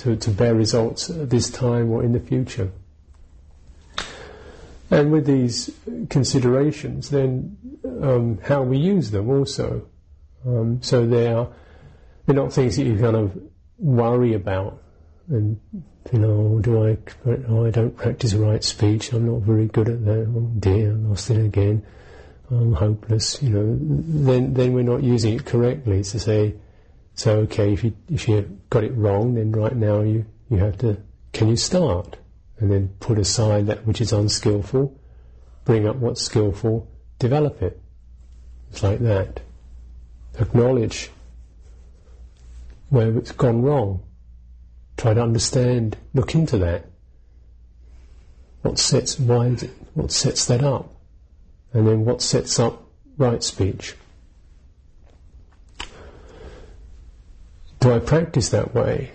to 0.00 0.16
to 0.16 0.30
bear 0.30 0.54
results 0.54 1.10
at 1.10 1.30
this 1.30 1.50
time 1.50 1.90
or 1.90 2.02
in 2.02 2.12
the 2.12 2.20
future? 2.20 2.70
And 4.90 5.12
with 5.12 5.26
these 5.26 5.70
considerations, 6.08 7.10
then 7.10 7.56
um, 8.02 8.38
how 8.42 8.62
we 8.62 8.78
use 8.78 9.10
them 9.12 9.30
also. 9.30 9.86
Um, 10.46 10.82
so 10.82 11.06
they 11.06 11.28
are 11.28 11.48
they're 12.26 12.34
not 12.34 12.52
things 12.52 12.76
that 12.76 12.84
you 12.84 12.98
kind 12.98 13.16
of 13.16 13.36
worry 13.78 14.34
about 14.34 14.82
and 15.28 15.60
you 16.12 16.18
know, 16.18 16.58
do 16.60 16.86
I? 16.86 16.98
Oh, 17.48 17.66
I 17.66 17.70
don't 17.70 17.96
practice 17.96 18.34
right 18.34 18.64
speech. 18.64 19.12
I'm 19.12 19.26
not 19.26 19.42
very 19.42 19.66
good 19.66 19.88
at 19.88 20.04
that. 20.04 20.32
Oh 20.34 20.50
dear, 20.58 20.92
I 20.92 20.94
lost 20.94 21.30
it 21.30 21.44
again. 21.44 21.86
I'm 22.50 22.72
hopeless. 22.72 23.40
You 23.42 23.50
know, 23.50 23.78
then 23.80 24.54
then 24.54 24.72
we're 24.72 24.82
not 24.82 25.02
using 25.02 25.34
it 25.34 25.44
correctly. 25.44 26.02
To 26.02 26.18
say, 26.18 26.54
so 27.14 27.38
okay, 27.40 27.72
if 27.72 27.84
you 27.84 27.94
if 28.08 28.28
you 28.28 28.58
got 28.70 28.84
it 28.84 28.92
wrong, 28.94 29.34
then 29.34 29.52
right 29.52 29.76
now 29.76 30.00
you 30.00 30.26
you 30.48 30.58
have 30.58 30.78
to. 30.78 30.98
Can 31.32 31.48
you 31.48 31.56
start? 31.56 32.16
and 32.60 32.70
then 32.70 32.88
put 33.00 33.18
aside 33.18 33.66
that 33.66 33.86
which 33.86 34.00
is 34.00 34.12
unskillful, 34.12 34.94
bring 35.64 35.88
up 35.88 35.96
what's 35.96 36.22
skillful, 36.22 36.86
develop 37.18 37.60
it. 37.62 37.80
It's 38.70 38.82
like 38.82 39.00
that. 39.00 39.40
Acknowledge 40.38 41.10
where 42.90 43.16
it's 43.16 43.32
gone 43.32 43.62
wrong. 43.62 44.02
Try 44.96 45.14
to 45.14 45.22
understand, 45.22 45.96
look 46.12 46.34
into 46.34 46.58
that. 46.58 46.84
What 48.60 48.78
sets 48.78 49.18
why 49.18 49.46
it, 49.46 49.70
what 49.94 50.12
sets 50.12 50.44
that 50.46 50.62
up? 50.62 50.94
And 51.72 51.88
then 51.88 52.04
what 52.04 52.20
sets 52.20 52.60
up 52.60 52.82
right 53.16 53.42
speech? 53.42 53.96
Do 57.80 57.92
I 57.92 57.98
practice 57.98 58.50
that 58.50 58.74
way? 58.74 59.10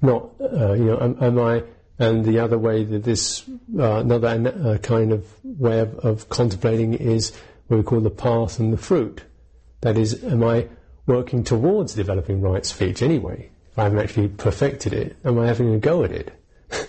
Not, 0.00 0.30
uh, 0.40 0.72
you 0.72 0.84
know, 0.84 1.00
am, 1.00 1.16
am 1.20 1.38
I 1.38 1.64
and 1.98 2.24
the 2.24 2.40
other 2.40 2.58
way 2.58 2.84
that 2.84 3.04
this, 3.04 3.44
uh, 3.78 3.98
another 3.98 4.28
uh, 4.28 4.78
kind 4.78 5.12
of 5.12 5.26
way 5.44 5.80
of, 5.80 5.94
of, 6.00 6.28
contemplating 6.28 6.94
is 6.94 7.32
what 7.68 7.76
we 7.76 7.82
call 7.82 8.00
the 8.00 8.10
path 8.10 8.58
and 8.58 8.72
the 8.72 8.78
fruit. 8.78 9.22
That 9.82 9.96
is, 9.96 10.24
am 10.24 10.42
I 10.42 10.68
working 11.06 11.44
towards 11.44 11.94
developing 11.94 12.40
right 12.40 12.66
speech 12.66 13.00
anyway? 13.00 13.50
If 13.70 13.78
I 13.78 13.84
haven't 13.84 14.00
actually 14.00 14.28
perfected 14.28 14.92
it, 14.92 15.16
am 15.24 15.38
I 15.38 15.46
having 15.46 15.72
a 15.72 15.78
go 15.78 16.02
at 16.04 16.12
it? 16.12 16.32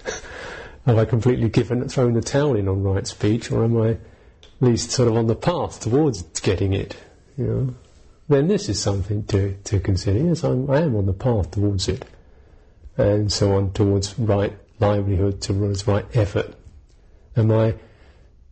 Have 0.85 0.99
I 0.99 1.05
completely 1.05 1.49
given, 1.49 1.87
thrown 1.89 2.13
the 2.13 2.21
towel 2.21 2.55
in 2.55 2.67
on 2.67 2.83
right 2.83 3.07
speech, 3.07 3.51
or 3.51 3.63
am 3.63 3.75
I 3.81 3.89
at 3.89 3.99
least 4.59 4.91
sort 4.91 5.07
of 5.07 5.17
on 5.17 5.25
the 5.25 5.35
path 5.35 5.79
towards 5.79 6.21
getting 6.41 6.73
it? 6.73 6.95
You 7.37 7.45
know, 7.45 7.75
then 8.27 8.47
this 8.47 8.69
is 8.69 8.79
something 8.81 9.23
to, 9.25 9.55
to 9.65 9.79
consider. 9.79 10.19
Yes, 10.19 10.43
I'm, 10.43 10.69
I 10.69 10.81
am 10.81 10.95
on 10.95 11.05
the 11.05 11.13
path 11.13 11.51
towards 11.51 11.87
it, 11.87 12.05
and 12.97 13.31
so 13.31 13.53
on 13.53 13.73
towards 13.73 14.17
right 14.17 14.57
livelihood 14.79 15.41
towards 15.41 15.87
right 15.87 16.05
effort? 16.15 16.55
Am 17.35 17.51
I 17.51 17.75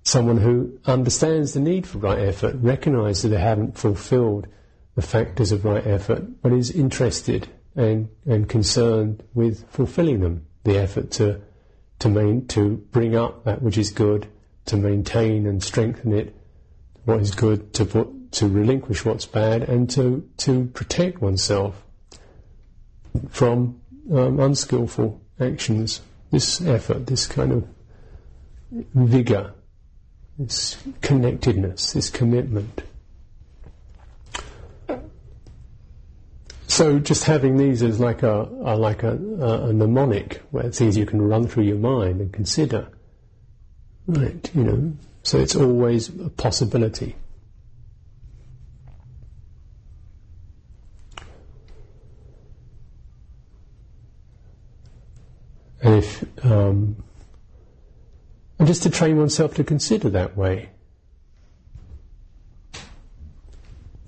someone 0.03 0.37
who 0.37 0.79
understands 0.85 1.53
the 1.53 1.59
need 1.59 1.87
for 1.87 1.97
right 1.97 2.19
effort, 2.19 2.55
recognizes 2.59 3.23
that 3.23 3.29
they 3.29 3.39
haven't 3.39 3.77
fulfilled 3.77 4.47
the 4.95 5.01
factors 5.01 5.51
of 5.51 5.65
right 5.65 5.85
effort, 5.87 6.41
but 6.41 6.51
is 6.51 6.69
interested 6.71 7.47
and, 7.75 8.09
and 8.25 8.47
concerned 8.47 9.23
with 9.33 9.67
fulfilling 9.69 10.19
them, 10.19 10.45
the 10.63 10.77
effort 10.77 11.11
to 11.11 11.41
to 11.99 12.09
main, 12.09 12.45
to 12.47 12.75
bring 12.91 13.15
up 13.15 13.45
that 13.45 13.61
which 13.61 13.77
is 13.77 13.91
good, 13.91 14.27
to 14.65 14.75
maintain 14.75 15.47
and 15.47 15.63
strengthen 15.63 16.11
it, 16.11 16.35
what 17.05 17.21
is 17.21 17.33
good, 17.33 17.73
to 17.73 17.85
put, 17.85 18.09
to 18.33 18.47
relinquish 18.47 19.05
what's 19.05 19.25
bad, 19.25 19.63
and 19.63 19.89
to 19.91 20.27
to 20.37 20.65
protect 20.65 21.21
oneself 21.21 21.83
from 23.29 23.79
um, 24.11 24.39
unskillful 24.39 25.21
actions 25.39 26.01
this 26.31 26.61
effort, 26.61 27.05
this 27.05 27.27
kind 27.27 27.51
of 27.51 27.67
vigor, 28.71 29.53
this 30.39 30.77
connectedness, 31.01 31.93
this 31.93 32.09
commitment. 32.09 32.83
So 36.65 36.97
just 36.97 37.25
having 37.25 37.57
these 37.57 37.83
as 37.83 37.99
like 37.99 38.23
a, 38.23 38.49
a 38.63 38.75
like 38.75 39.03
a, 39.03 39.11
a, 39.11 39.69
a, 39.69 39.73
mnemonic, 39.73 40.41
where 40.49 40.71
things 40.71 40.97
you 40.97 41.05
can 41.05 41.21
run 41.21 41.47
through 41.47 41.65
your 41.65 41.77
mind 41.77 42.19
and 42.19 42.33
consider, 42.33 42.87
right? 44.07 44.49
You 44.55 44.63
know, 44.63 44.93
so 45.21 45.37
it's 45.37 45.55
always 45.55 46.09
a 46.09 46.29
possibility. 46.29 47.15
And 55.83 55.95
if, 55.95 56.45
um, 56.45 56.95
and 58.57 58.67
just 58.67 58.83
to 58.83 58.89
train 58.89 59.17
oneself 59.17 59.55
to 59.55 59.63
consider 59.63 60.09
that 60.11 60.35
way. 60.35 60.69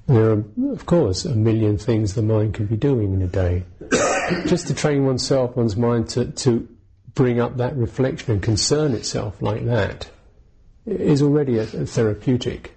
There 0.07 0.31
are, 0.31 0.43
of 0.71 0.85
course, 0.85 1.25
a 1.25 1.35
million 1.35 1.77
things 1.77 2.13
the 2.13 2.21
mind 2.21 2.53
can 2.53 2.65
be 2.67 2.77
doing 2.77 3.13
in 3.13 3.21
a 3.21 3.27
day. 3.27 3.63
just 4.45 4.67
to 4.67 4.73
train 4.73 5.05
oneself, 5.05 5.55
one's 5.55 5.75
mind 5.75 6.09
to, 6.09 6.25
to 6.25 6.67
bring 7.13 7.39
up 7.39 7.57
that 7.57 7.75
reflection 7.75 8.31
and 8.31 8.41
concern 8.41 8.93
itself 8.93 9.41
like 9.41 9.65
that 9.65 10.09
is 10.85 11.21
already 11.21 11.57
a, 11.57 11.63
a 11.63 11.85
therapeutic. 11.85 12.75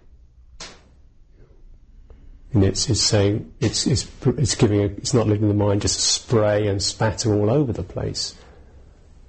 and 2.52 2.64
it's, 2.64 2.88
it's 2.88 3.00
saying 3.00 3.52
it's, 3.60 3.86
it's, 3.86 4.08
it's 4.26 4.54
giving 4.54 4.80
a, 4.80 4.84
it's 4.84 5.14
not 5.14 5.26
letting 5.26 5.48
the 5.48 5.54
mind 5.54 5.82
just 5.82 6.00
spray 6.00 6.66
and 6.66 6.82
spatter 6.82 7.34
all 7.34 7.50
over 7.50 7.72
the 7.72 7.82
place. 7.82 8.34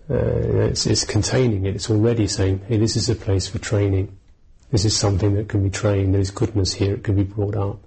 Uh, 0.10 0.70
it's, 0.70 0.86
it's 0.86 1.04
containing 1.04 1.66
it. 1.66 1.76
It's 1.76 1.90
already 1.90 2.28
saying, 2.28 2.62
hey, 2.68 2.78
this 2.78 2.96
is 2.96 3.10
a 3.10 3.16
place 3.16 3.48
for 3.48 3.60
training. 3.60 4.18
This 4.72 4.86
is 4.86 4.96
something 4.98 5.36
that 5.36 5.50
can 5.50 5.64
be 5.64 5.70
trained. 5.70 6.14
There 6.14 6.22
is 6.22 6.32
goodness 6.32 6.74
here. 6.74 6.96
It 6.96 7.04
can 7.04 7.16
be 7.16 7.24
brought 7.24 7.56
up. 7.56 7.80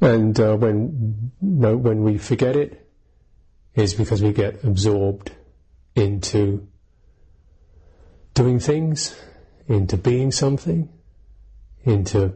And 0.00 0.38
uh, 0.38 0.56
when 0.56 1.32
no, 1.40 1.76
when 1.76 2.02
we 2.02 2.18
forget 2.18 2.54
it, 2.54 2.86
is 3.76 3.94
because 3.94 4.22
we 4.22 4.32
get 4.32 4.64
absorbed 4.64 5.30
into 5.94 6.66
doing 8.34 8.58
things, 8.58 9.16
into 9.68 9.96
being 9.96 10.32
something, 10.32 10.88
into 11.84 12.34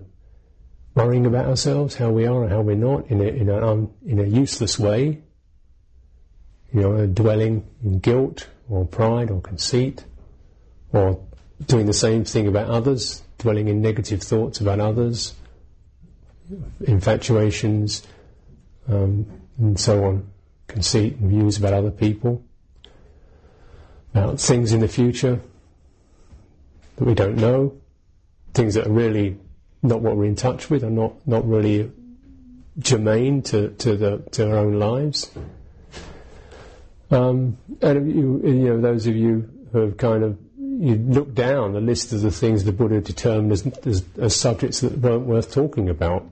worrying 0.94 1.26
about 1.26 1.46
ourselves, 1.46 1.94
how 1.96 2.10
we 2.10 2.26
are 2.26 2.42
and 2.42 2.52
how 2.52 2.60
we're 2.60 2.76
not, 2.76 3.06
in 3.08 3.20
a, 3.20 3.24
in 3.24 3.48
a, 3.48 3.66
um, 3.66 3.92
in 4.04 4.18
a 4.18 4.24
useless 4.24 4.78
way, 4.78 5.22
you 6.72 6.80
know, 6.80 7.06
dwelling 7.06 7.66
in 7.82 7.98
guilt 7.98 8.48
or 8.68 8.84
pride 8.84 9.30
or 9.30 9.40
conceit, 9.40 10.04
or 10.92 11.24
doing 11.66 11.86
the 11.86 11.92
same 11.92 12.24
thing 12.24 12.46
about 12.46 12.68
others, 12.68 13.22
dwelling 13.38 13.68
in 13.68 13.80
negative 13.80 14.22
thoughts 14.22 14.60
about 14.60 14.80
others, 14.80 15.34
infatuations, 16.80 18.06
um, 18.88 19.26
and 19.58 19.78
so 19.78 20.04
on, 20.04 20.30
conceit 20.66 21.16
and 21.16 21.30
views 21.30 21.56
about 21.56 21.72
other 21.72 21.90
people, 21.90 22.42
about 24.14 24.40
things 24.40 24.72
in 24.72 24.80
the 24.80 24.88
future 24.88 25.40
that 26.96 27.04
we 27.04 27.14
don't 27.14 27.36
know, 27.36 27.76
things 28.54 28.74
that 28.74 28.86
are 28.86 28.92
really 28.92 29.38
not 29.82 30.00
what 30.00 30.16
we're 30.16 30.26
in 30.26 30.36
touch 30.36 30.70
with, 30.70 30.84
are 30.84 30.90
not, 30.90 31.26
not 31.26 31.46
really 31.48 31.90
germane 32.78 33.42
to, 33.42 33.70
to, 33.70 33.96
the, 33.96 34.18
to 34.32 34.50
our 34.50 34.58
own 34.58 34.78
lives. 34.78 35.30
Um, 37.10 37.58
and 37.82 38.14
you, 38.14 38.40
you 38.44 38.68
know, 38.68 38.80
those 38.80 39.06
of 39.06 39.16
you 39.16 39.48
who 39.72 39.80
have 39.80 39.96
kind 39.96 40.22
of 40.22 40.38
you 40.80 40.94
look 40.96 41.34
down 41.34 41.74
the 41.74 41.80
list 41.80 42.12
of 42.12 42.22
the 42.22 42.30
things 42.30 42.64
the 42.64 42.72
Buddha 42.72 43.02
determined 43.02 43.52
as, 43.52 43.66
as, 43.84 44.04
as 44.18 44.34
subjects 44.34 44.80
that 44.80 44.96
weren't 44.98 45.26
worth 45.26 45.52
talking 45.52 45.90
about. 45.90 46.24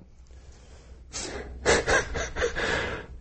you 1.67 1.75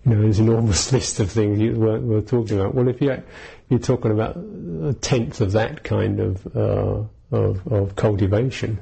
know, 0.05 0.21
there's 0.21 0.39
an 0.39 0.47
enormous 0.47 0.93
list 0.93 1.19
of 1.19 1.29
things 1.29 1.59
you 1.59 1.73
weren't 1.73 2.03
worth 2.03 2.27
talking 2.27 2.57
about. 2.57 2.73
Well, 2.73 2.87
if 2.87 3.01
you, 3.01 3.21
you're 3.67 3.79
talking 3.79 4.11
about 4.11 4.37
a 4.37 4.93
tenth 4.93 5.41
of 5.41 5.51
that 5.51 5.83
kind 5.83 6.21
of, 6.21 6.55
uh, 6.55 7.03
of, 7.35 7.67
of 7.67 7.95
cultivation, 7.97 8.79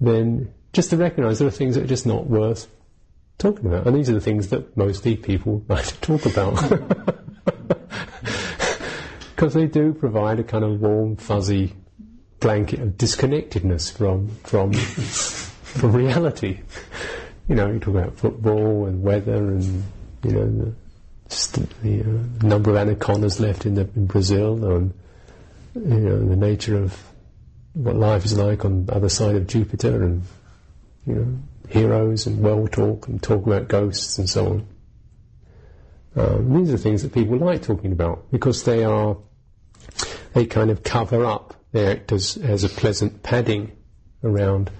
then 0.00 0.52
just 0.72 0.90
to 0.90 0.96
recognise 0.96 1.38
there 1.38 1.48
are 1.48 1.52
things 1.52 1.76
that 1.76 1.84
are 1.84 1.88
just 1.88 2.06
not 2.06 2.26
worth 2.26 2.66
talking 3.38 3.66
about. 3.66 3.86
And 3.86 3.96
these 3.96 4.10
are 4.10 4.14
the 4.14 4.20
things 4.20 4.48
that 4.48 4.76
mostly 4.76 5.16
people 5.16 5.64
like 5.68 5.86
to 5.86 6.00
talk 6.00 6.26
about. 6.26 7.14
Because 9.34 9.54
they 9.54 9.66
do 9.66 9.92
provide 9.92 10.38
a 10.38 10.44
kind 10.44 10.64
of 10.64 10.80
warm, 10.80 11.16
fuzzy 11.16 11.74
blanket 12.38 12.80
of 12.80 12.96
disconnectedness 12.96 13.90
from, 13.90 14.28
from, 14.44 14.72
from 14.72 15.92
reality. 15.92 16.60
You 17.48 17.56
know, 17.56 17.70
you 17.70 17.80
talk 17.80 17.94
about 17.94 18.16
football 18.16 18.86
and 18.86 19.02
weather 19.02 19.48
and, 19.48 19.82
you 20.22 20.30
know, 20.30 20.74
the, 21.28 21.68
the 21.82 22.00
uh, 22.00 22.46
number 22.46 22.70
of 22.70 22.76
anacondas 22.76 23.40
left 23.40 23.66
in, 23.66 23.74
the, 23.74 23.88
in 23.96 24.06
Brazil 24.06 24.64
and, 24.64 24.94
you 25.74 25.82
know, 25.82 26.26
the 26.26 26.36
nature 26.36 26.80
of 26.80 26.96
what 27.74 27.96
life 27.96 28.24
is 28.24 28.38
like 28.38 28.64
on 28.64 28.86
the 28.86 28.94
other 28.94 29.08
side 29.08 29.34
of 29.34 29.46
Jupiter 29.46 30.02
and, 30.02 30.22
you 31.06 31.14
know, 31.14 31.38
heroes 31.68 32.26
and 32.26 32.40
well 32.40 32.66
talk 32.68 33.08
and 33.08 33.22
talk 33.22 33.44
about 33.46 33.68
ghosts 33.68 34.18
and 34.18 34.30
so 34.30 34.46
on. 34.46 34.66
Um, 36.16 36.54
these 36.54 36.72
are 36.72 36.78
things 36.78 37.02
that 37.02 37.12
people 37.12 37.36
like 37.36 37.62
talking 37.62 37.90
about 37.90 38.30
because 38.30 38.62
they 38.62 38.84
are, 38.84 39.16
they 40.32 40.46
kind 40.46 40.70
of 40.70 40.84
cover 40.84 41.24
up, 41.24 41.54
they 41.72 41.86
act 41.86 42.12
as, 42.12 42.36
as 42.36 42.62
a 42.62 42.68
pleasant 42.68 43.24
padding 43.24 43.72
around 44.22 44.70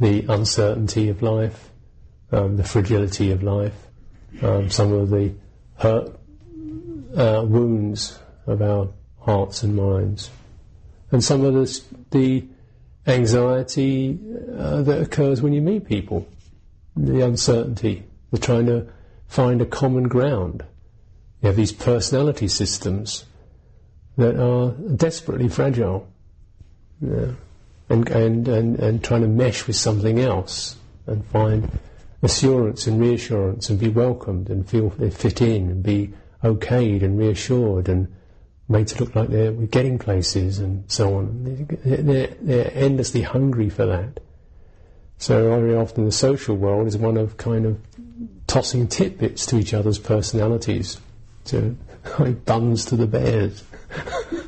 the 0.00 0.24
uncertainty 0.28 1.08
of 1.08 1.22
life, 1.22 1.70
um, 2.32 2.56
the 2.56 2.64
fragility 2.64 3.30
of 3.30 3.44
life, 3.44 3.74
um, 4.42 4.70
some 4.70 4.92
of 4.92 5.10
the 5.10 5.32
hurt 5.76 6.18
uh, 7.16 7.44
wounds 7.46 8.18
of 8.46 8.60
our 8.60 8.88
hearts 9.20 9.62
and 9.62 9.76
minds 9.76 10.30
and 11.10 11.22
some 11.22 11.44
of 11.44 11.54
the, 11.54 11.82
the 12.10 12.44
anxiety 13.06 14.18
uh, 14.56 14.82
that 14.82 15.00
occurs 15.00 15.40
when 15.40 15.52
you 15.52 15.62
meet 15.62 15.86
people, 15.86 16.28
the 16.96 17.24
uncertainty, 17.24 18.04
the 18.30 18.38
trying 18.38 18.66
to 18.66 18.86
find 19.26 19.62
a 19.62 19.66
common 19.66 20.04
ground. 20.04 20.64
You 21.40 21.48
have 21.48 21.56
these 21.56 21.72
personality 21.72 22.48
systems 22.48 23.24
that 24.16 24.36
are 24.36 24.72
desperately 24.72 25.48
fragile, 25.48 26.08
yeah. 27.00 27.32
and, 27.88 28.08
and, 28.08 28.48
and, 28.48 28.78
and 28.78 29.04
trying 29.04 29.22
to 29.22 29.28
mesh 29.28 29.66
with 29.66 29.76
something 29.76 30.18
else 30.18 30.76
and 31.06 31.24
find 31.26 31.70
assurance 32.22 32.86
and 32.86 33.00
reassurance 33.00 33.70
and 33.70 33.78
be 33.78 33.88
welcomed 33.88 34.50
and 34.50 34.68
feel 34.68 34.90
fit 34.90 35.40
in 35.40 35.70
and 35.70 35.82
be 35.82 36.12
okayed 36.42 37.02
and 37.02 37.18
reassured 37.18 37.88
and 37.88 38.12
made 38.68 38.88
to 38.88 39.02
look 39.02 39.14
like 39.14 39.28
they're 39.28 39.52
getting 39.52 39.98
places 39.98 40.58
and 40.58 40.90
so 40.90 41.14
on. 41.14 41.66
They're, 41.84 42.34
they're 42.40 42.72
endlessly 42.74 43.22
hungry 43.22 43.70
for 43.70 43.86
that. 43.86 44.20
So 45.18 45.48
very 45.48 45.74
often 45.74 46.04
the 46.04 46.12
social 46.12 46.56
world 46.56 46.86
is 46.86 46.96
one 46.96 47.16
of 47.16 47.36
kind 47.36 47.66
of 47.66 47.80
tossing 48.46 48.86
tidbits 48.86 49.46
to 49.46 49.56
each 49.56 49.74
other's 49.74 49.98
personalities, 49.98 51.00
to 51.46 51.76
like 52.18 52.44
buns 52.44 52.84
to 52.86 52.96
the 52.96 53.06
bears. 53.06 53.64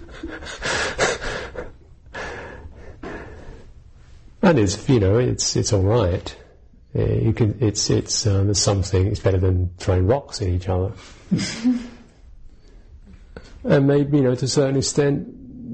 and 4.43 4.59
it's 4.59 4.89
you 4.89 5.01
know 5.01 5.19
it's 5.19 5.57
it's 5.57 5.73
all 5.73 5.83
right. 5.83 6.37
Uh, 6.95 7.05
you 7.05 7.33
can 7.33 7.57
it's 7.61 7.91
it's 7.91 8.27
um, 8.27 8.47
there's 8.47 8.61
something. 8.61 9.07
It's 9.07 9.21
better 9.21 9.39
than 9.39 9.71
throwing 9.79 10.07
rocks 10.07 10.41
at 10.41 10.49
each 10.49 10.69
other. 10.69 10.93
and 13.64 13.87
maybe 13.87 14.18
you 14.18 14.23
know 14.25 14.35
to 14.35 14.44
a 14.44 14.49
certain 14.49 14.77
extent 14.77 15.29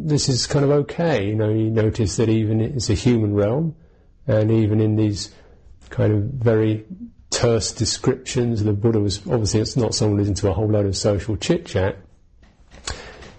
this 0.06 0.28
is 0.28 0.46
kind 0.46 0.64
of 0.64 0.70
okay. 0.70 1.26
You 1.26 1.34
know, 1.34 1.48
you 1.48 1.70
notice 1.70 2.16
that 2.16 2.28
even 2.28 2.60
it's 2.60 2.90
a 2.90 2.94
human 2.94 3.34
realm, 3.34 3.74
and 4.26 4.50
even 4.50 4.80
in 4.80 4.96
these 4.96 5.32
kind 5.90 6.12
of 6.12 6.22
very 6.24 6.84
terse 7.30 7.72
descriptions, 7.72 8.62
the 8.62 8.72
Buddha 8.72 9.00
was 9.00 9.18
obviously 9.26 9.60
it's 9.60 9.76
not 9.76 9.94
someone 9.94 10.18
who's 10.18 10.28
into 10.28 10.48
a 10.48 10.52
whole 10.52 10.70
load 10.70 10.86
of 10.86 10.96
social 10.96 11.36
chit 11.36 11.66
chat, 11.66 11.96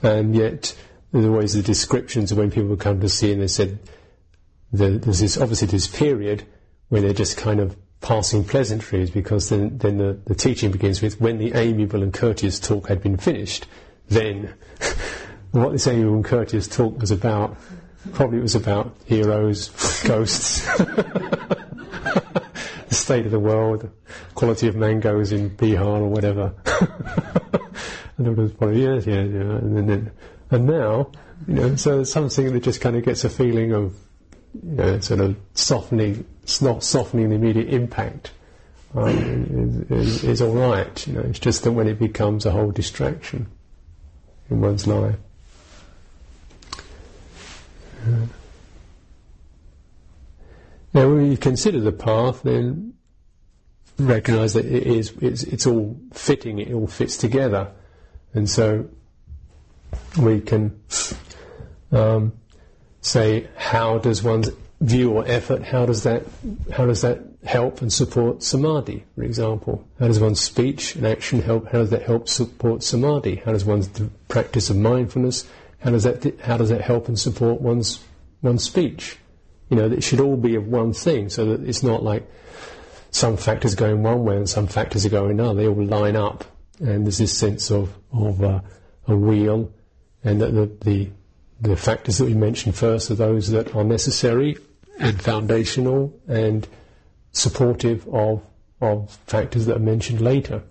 and 0.03 0.35
yet 0.35 0.75
there's 1.11 1.25
always 1.25 1.53
the 1.53 1.61
descriptions 1.61 2.31
of 2.31 2.37
when 2.37 2.51
people 2.51 2.69
would 2.69 2.79
come 2.79 2.99
to 2.99 3.09
see, 3.09 3.31
and 3.31 3.41
they 3.41 3.47
said 3.47 3.79
the, 4.73 4.89
there's 4.89 5.19
this 5.19 5.37
obviously 5.37 5.67
this 5.67 5.87
period 5.87 6.45
where 6.89 7.01
they're 7.01 7.13
just 7.13 7.37
kind 7.37 7.59
of 7.59 7.77
passing 8.01 8.43
pleasantries 8.43 9.09
because 9.09 9.49
then, 9.49 9.77
then 9.79 9.97
the, 9.97 10.19
the 10.25 10.35
teaching 10.35 10.71
begins 10.71 11.01
with 11.01 11.19
when 11.19 11.37
the 11.37 11.53
amiable 11.53 12.03
and 12.03 12.13
courteous 12.13 12.59
talk 12.59 12.87
had 12.87 13.01
been 13.01 13.17
finished 13.17 13.67
then 14.09 14.53
what 15.51 15.71
this 15.71 15.87
and 15.87 16.23
Courteous 16.23 16.67
talk 16.67 16.99
was 16.99 17.11
about, 17.11 17.57
probably 18.13 18.39
it 18.39 18.43
was 18.43 18.55
about 18.55 18.95
heroes, 19.05 19.69
ghosts, 20.05 20.61
the 20.77 21.55
state 22.89 23.25
of 23.25 23.31
the 23.31 23.39
world, 23.39 23.89
quality 24.35 24.67
of 24.67 24.75
mangoes 24.75 25.31
in 25.31 25.49
Bihar 25.51 26.01
or 26.01 26.09
whatever. 26.09 26.53
and 28.17 28.27
it 28.27 28.35
was 28.35 28.51
probably, 28.53 28.83
yes, 28.83 29.05
yes, 29.05 29.29
yeah. 29.31 29.41
And 29.41 29.89
then, 29.89 30.11
and 30.51 30.65
now, 30.65 31.11
you 31.47 31.53
know, 31.55 31.75
so 31.75 32.01
it's 32.01 32.11
something 32.11 32.53
that 32.53 32.63
just 32.63 32.81
kind 32.81 32.95
of 32.95 33.03
gets 33.03 33.23
a 33.23 33.29
feeling 33.29 33.73
of, 33.73 33.95
you 34.63 34.71
know, 34.71 34.99
sort 34.99 35.19
of 35.19 35.35
softening, 35.53 36.25
not 36.61 36.83
softening 36.83 37.29
the 37.29 37.35
immediate 37.35 37.69
impact. 37.69 38.31
Um, 38.95 39.85
is, 39.89 40.07
is, 40.07 40.23
is 40.23 40.41
all 40.41 40.53
right. 40.53 41.05
You 41.05 41.13
know, 41.13 41.19
it's 41.21 41.39
just 41.39 41.63
that 41.63 41.73
when 41.73 41.87
it 41.87 41.99
becomes 41.99 42.45
a 42.45 42.51
whole 42.51 42.71
distraction 42.71 43.47
in 44.49 44.61
one's 44.61 44.87
life. 44.87 45.15
Now, 50.93 51.09
when 51.09 51.31
you 51.31 51.37
consider 51.37 51.79
the 51.79 51.91
path, 51.91 52.43
then 52.43 52.93
recognize 53.99 54.53
that 54.53 54.65
it 54.65 54.83
is 54.83 55.11
it's, 55.21 55.43
it's 55.43 55.67
all 55.67 55.99
fitting, 56.13 56.59
it 56.59 56.71
all 56.73 56.87
fits 56.87 57.17
together, 57.17 57.71
and 58.33 58.49
so 58.49 58.87
we 60.19 60.39
can 60.41 60.79
um, 61.91 62.33
say, 63.01 63.47
how 63.55 63.97
does 63.97 64.23
one's 64.23 64.49
view 64.79 65.11
or 65.11 65.27
effort, 65.27 65.63
how 65.63 65.85
does 65.85 66.03
that 66.03 66.23
how 66.71 66.85
does 66.85 67.01
that 67.01 67.19
help 67.45 67.81
and 67.81 67.91
support 67.91 68.43
samadhi, 68.43 69.05
for 69.15 69.23
example? 69.23 69.87
How 69.99 70.07
does 70.07 70.19
one's 70.19 70.39
speech 70.39 70.95
and 70.95 71.05
action 71.05 71.41
help? 71.41 71.71
How 71.71 71.79
does 71.79 71.91
that 71.91 72.03
help 72.03 72.27
support 72.27 72.83
samadhi? 72.83 73.35
How 73.37 73.51
does 73.51 73.65
one's 73.65 73.89
practice 74.27 74.69
of 74.69 74.77
mindfulness? 74.77 75.47
How 75.79 75.91
does 75.91 76.03
that 76.03 76.39
how 76.41 76.57
does 76.57 76.69
that 76.69 76.81
help 76.81 77.07
and 77.07 77.19
support 77.19 77.61
one's 77.61 77.99
one 78.41 78.59
speech. 78.59 79.17
You 79.69 79.77
know, 79.77 79.91
it 79.91 80.03
should 80.03 80.19
all 80.19 80.37
be 80.37 80.55
of 80.55 80.67
one 80.67 80.93
thing, 80.93 81.29
so 81.29 81.45
that 81.45 81.67
it's 81.67 81.83
not 81.83 82.03
like 82.03 82.29
some 83.11 83.37
factors 83.37 83.75
going 83.75 84.03
one 84.03 84.23
way 84.23 84.37
and 84.37 84.49
some 84.49 84.67
factors 84.67 85.05
are 85.05 85.09
going 85.09 85.31
another. 85.31 85.61
They 85.61 85.67
all 85.67 85.83
line 85.83 86.15
up, 86.15 86.45
and 86.79 87.05
there's 87.05 87.17
this 87.17 87.37
sense 87.37 87.71
of 87.71 87.93
of 88.13 88.43
uh, 88.43 88.61
a 89.07 89.15
wheel, 89.15 89.71
and 90.23 90.41
that 90.41 90.51
the, 90.53 90.71
the 90.81 91.09
the 91.59 91.75
factors 91.75 92.19
that 92.19 92.25
we 92.25 92.33
mentioned 92.33 92.75
first 92.75 93.11
are 93.11 93.15
those 93.15 93.49
that 93.49 93.75
are 93.75 93.83
necessary 93.83 94.57
and 94.99 95.21
foundational 95.21 96.13
and 96.27 96.67
supportive 97.37 98.07
of 98.09 98.43
of 98.79 99.11
factors 99.25 99.65
that 99.65 99.77
are 99.77 99.79
mentioned 99.79 100.21
later. 100.21 100.63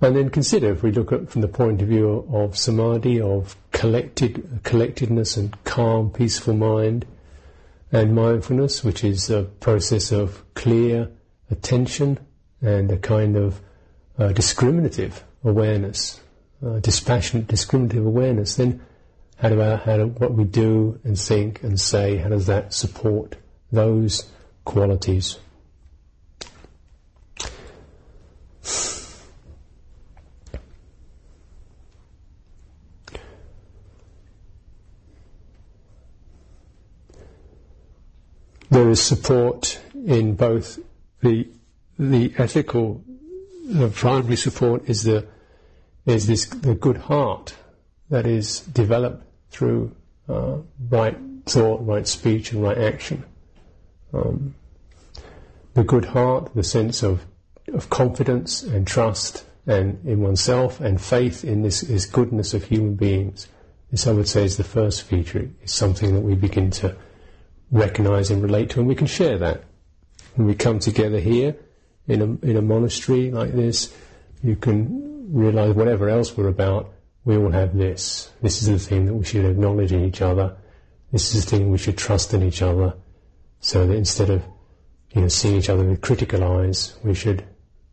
And 0.00 0.14
then 0.14 0.28
consider 0.28 0.72
if 0.72 0.82
we 0.82 0.92
look 0.92 1.12
at 1.12 1.30
from 1.30 1.40
the 1.40 1.48
point 1.48 1.80
of 1.80 1.88
view 1.88 2.28
of 2.30 2.58
samadhi, 2.58 3.20
of 3.20 3.56
collected 3.72 4.60
collectedness 4.62 5.36
and 5.38 5.64
calm, 5.64 6.10
peaceful 6.10 6.54
mind, 6.54 7.06
and 7.90 8.14
mindfulness, 8.14 8.84
which 8.84 9.02
is 9.02 9.30
a 9.30 9.44
process 9.44 10.12
of 10.12 10.44
clear 10.54 11.10
attention 11.50 12.18
and 12.60 12.90
a 12.90 12.98
kind 12.98 13.36
of 13.36 13.60
uh, 14.18 14.28
discriminative 14.32 15.24
awareness, 15.42 16.20
uh, 16.64 16.80
dispassionate, 16.80 17.46
discriminative 17.46 18.04
awareness, 18.04 18.56
then 18.56 18.82
how 19.36 19.48
do, 19.48 19.60
our, 19.60 19.76
how 19.76 19.96
do 19.96 20.06
what 20.06 20.34
we 20.34 20.44
do 20.44 21.00
and 21.04 21.18
think 21.18 21.62
and 21.62 21.80
say, 21.80 22.16
how 22.16 22.28
does 22.28 22.46
that 22.46 22.74
support 22.74 23.36
those 23.74 24.30
qualities? 24.64 25.38
there 38.74 38.90
is 38.90 39.00
support 39.00 39.80
in 40.04 40.34
both 40.34 40.80
the 41.20 41.48
the 41.96 42.34
ethical, 42.38 43.04
the 43.66 43.88
primary 43.88 44.36
support 44.36 44.88
is 44.88 45.04
the 45.04 45.26
is 46.06 46.26
this 46.26 46.46
the 46.46 46.74
good 46.74 46.96
heart 46.96 47.54
that 48.10 48.26
is 48.26 48.60
developed 48.60 49.24
through 49.50 49.94
uh, 50.28 50.56
right 50.90 51.16
thought, 51.46 51.86
right 51.86 52.06
speech, 52.06 52.52
and 52.52 52.62
right 52.62 52.76
action. 52.76 53.24
Um, 54.14 54.54
the 55.74 55.84
good 55.84 56.04
heart, 56.04 56.54
the 56.54 56.62
sense 56.62 57.02
of 57.02 57.26
of 57.68 57.90
confidence 57.90 58.62
and 58.62 58.86
trust 58.86 59.44
and 59.66 59.98
in 60.06 60.20
oneself 60.20 60.80
and 60.80 61.00
faith 61.00 61.44
in 61.44 61.62
this, 61.62 62.06
goodness 62.06 62.52
of 62.52 62.64
human 62.64 62.94
beings. 62.94 63.48
This, 63.90 64.06
I 64.06 64.12
would 64.12 64.28
say, 64.28 64.44
is 64.44 64.56
the 64.56 64.64
first 64.64 65.02
feature. 65.02 65.48
It's 65.62 65.72
something 65.72 66.14
that 66.14 66.20
we 66.20 66.34
begin 66.34 66.70
to 66.72 66.96
recognize 67.70 68.30
and 68.30 68.42
relate 68.42 68.70
to, 68.70 68.80
and 68.80 68.88
we 68.88 68.94
can 68.94 69.06
share 69.06 69.38
that. 69.38 69.64
When 70.34 70.46
we 70.46 70.54
come 70.54 70.78
together 70.78 71.20
here 71.20 71.56
in 72.06 72.20
a, 72.20 72.46
in 72.46 72.56
a 72.56 72.62
monastery 72.62 73.30
like 73.30 73.52
this, 73.52 73.94
you 74.42 74.56
can 74.56 75.32
realize 75.32 75.74
whatever 75.74 76.08
else 76.08 76.36
we're 76.36 76.48
about, 76.48 76.92
we 77.24 77.36
all 77.36 77.50
have 77.50 77.76
this. 77.76 78.30
This 78.42 78.60
is 78.60 78.68
the 78.68 78.78
thing 78.78 79.06
that 79.06 79.14
we 79.14 79.24
should 79.24 79.46
acknowledge 79.46 79.92
in 79.92 80.04
each 80.04 80.20
other. 80.20 80.56
This 81.12 81.34
is 81.34 81.44
the 81.44 81.50
thing 81.50 81.70
we 81.70 81.78
should 81.78 81.96
trust 81.96 82.34
in 82.34 82.42
each 82.42 82.60
other. 82.60 82.94
So 83.64 83.86
that 83.86 83.94
instead 83.94 84.28
of, 84.28 84.42
you 85.14 85.22
know, 85.22 85.28
seeing 85.28 85.56
each 85.56 85.70
other 85.70 85.84
with 85.84 86.02
critical 86.02 86.44
eyes, 86.44 86.98
we 87.02 87.14
should 87.14 87.42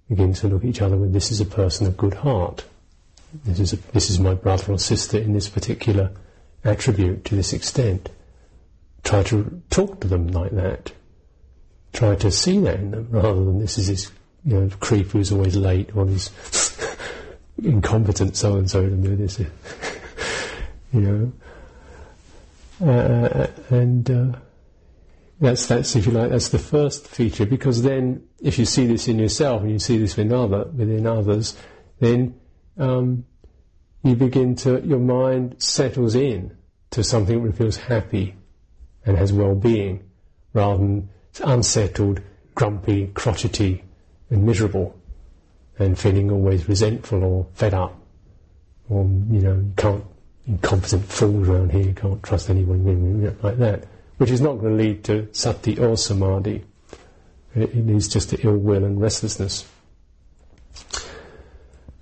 begin 0.09 0.33
to 0.33 0.49
look 0.49 0.65
at 0.65 0.69
each 0.69 0.81
other 0.81 0.97
with 0.97 1.13
this 1.13 1.31
is 1.31 1.39
a 1.39 1.45
person 1.45 1.87
of 1.87 1.95
good 1.95 2.13
heart. 2.13 2.65
This 3.45 3.61
is 3.61 3.71
a, 3.71 3.77
this 3.93 4.09
is 4.09 4.19
my 4.19 4.33
brother 4.33 4.73
or 4.73 4.77
sister 4.77 5.17
in 5.17 5.31
this 5.31 5.47
particular 5.47 6.11
attribute 6.65 7.23
to 7.23 7.35
this 7.35 7.53
extent 7.53 8.09
try 9.05 9.23
to 9.23 9.61
talk 9.69 10.01
to 10.01 10.09
them 10.09 10.27
like 10.27 10.51
that. 10.51 10.91
Try 11.93 12.15
to 12.15 12.29
see 12.31 12.59
that 12.59 12.75
in 12.75 12.91
them 12.91 13.07
rather 13.09 13.45
than 13.45 13.59
this 13.59 13.77
is 13.77 13.87
this 13.87 14.11
you 14.43 14.59
know 14.59 14.69
creep 14.81 15.11
who's 15.11 15.31
always 15.31 15.55
late 15.55 15.95
or 15.95 16.05
this 16.05 16.29
incompetent 17.63 18.35
so 18.35 18.57
and 18.57 18.69
so 18.69 18.83
to 18.83 18.95
do 18.95 19.15
this. 19.15 19.39
you 20.93 21.01
know, 21.01 21.31
uh, 22.85 23.47
and 23.69 24.11
uh, 24.11 24.37
that's 25.41 25.65
that's 25.65 25.95
if 25.95 26.05
you 26.05 26.11
like 26.11 26.29
that's 26.29 26.49
the 26.49 26.59
first 26.59 27.07
feature 27.07 27.47
because 27.47 27.81
then 27.81 28.23
if 28.41 28.59
you 28.59 28.65
see 28.65 28.85
this 28.85 29.07
in 29.07 29.17
yourself 29.17 29.63
and 29.63 29.71
you 29.71 29.79
see 29.79 29.97
this 29.97 30.15
within 30.15 30.33
other 30.33 30.65
within 30.65 31.07
others, 31.07 31.57
then 31.99 32.39
um, 32.77 33.25
you 34.03 34.15
begin 34.15 34.55
to 34.55 34.79
your 34.85 34.99
mind 34.99 35.55
settles 35.57 36.15
in 36.15 36.55
to 36.91 37.03
something 37.03 37.43
that 37.43 37.55
feels 37.55 37.77
happy 37.77 38.35
and 39.05 39.17
has 39.17 39.33
well-being, 39.33 40.03
rather 40.53 40.77
than 40.77 41.09
unsettled, 41.43 42.21
grumpy, 42.53 43.07
crotchety, 43.07 43.83
and 44.29 44.45
miserable, 44.45 44.95
and 45.79 45.97
feeling 45.97 46.29
always 46.31 46.69
resentful 46.69 47.23
or 47.23 47.47
fed 47.53 47.73
up, 47.73 47.99
or 48.89 49.03
you 49.03 49.41
know, 49.41 49.55
you 49.55 49.73
can't 49.75 50.03
incompetent 50.45 51.05
fools 51.05 51.47
around 51.47 51.71
here, 51.71 51.81
you 51.81 51.93
can't 51.93 52.21
trust 52.21 52.49
anyone 52.49 53.35
like 53.41 53.57
that, 53.57 53.85
which 54.21 54.29
is 54.29 54.39
not 54.39 54.59
going 54.59 54.77
to 54.77 54.83
lead 54.83 55.03
to 55.03 55.27
sati 55.31 55.79
or 55.79 55.97
samadhi. 55.97 56.63
It 57.55 57.75
leads 57.75 58.07
just 58.07 58.29
to 58.29 58.39
ill 58.45 58.55
will 58.55 58.83
and 58.85 59.01
restlessness. 59.01 59.67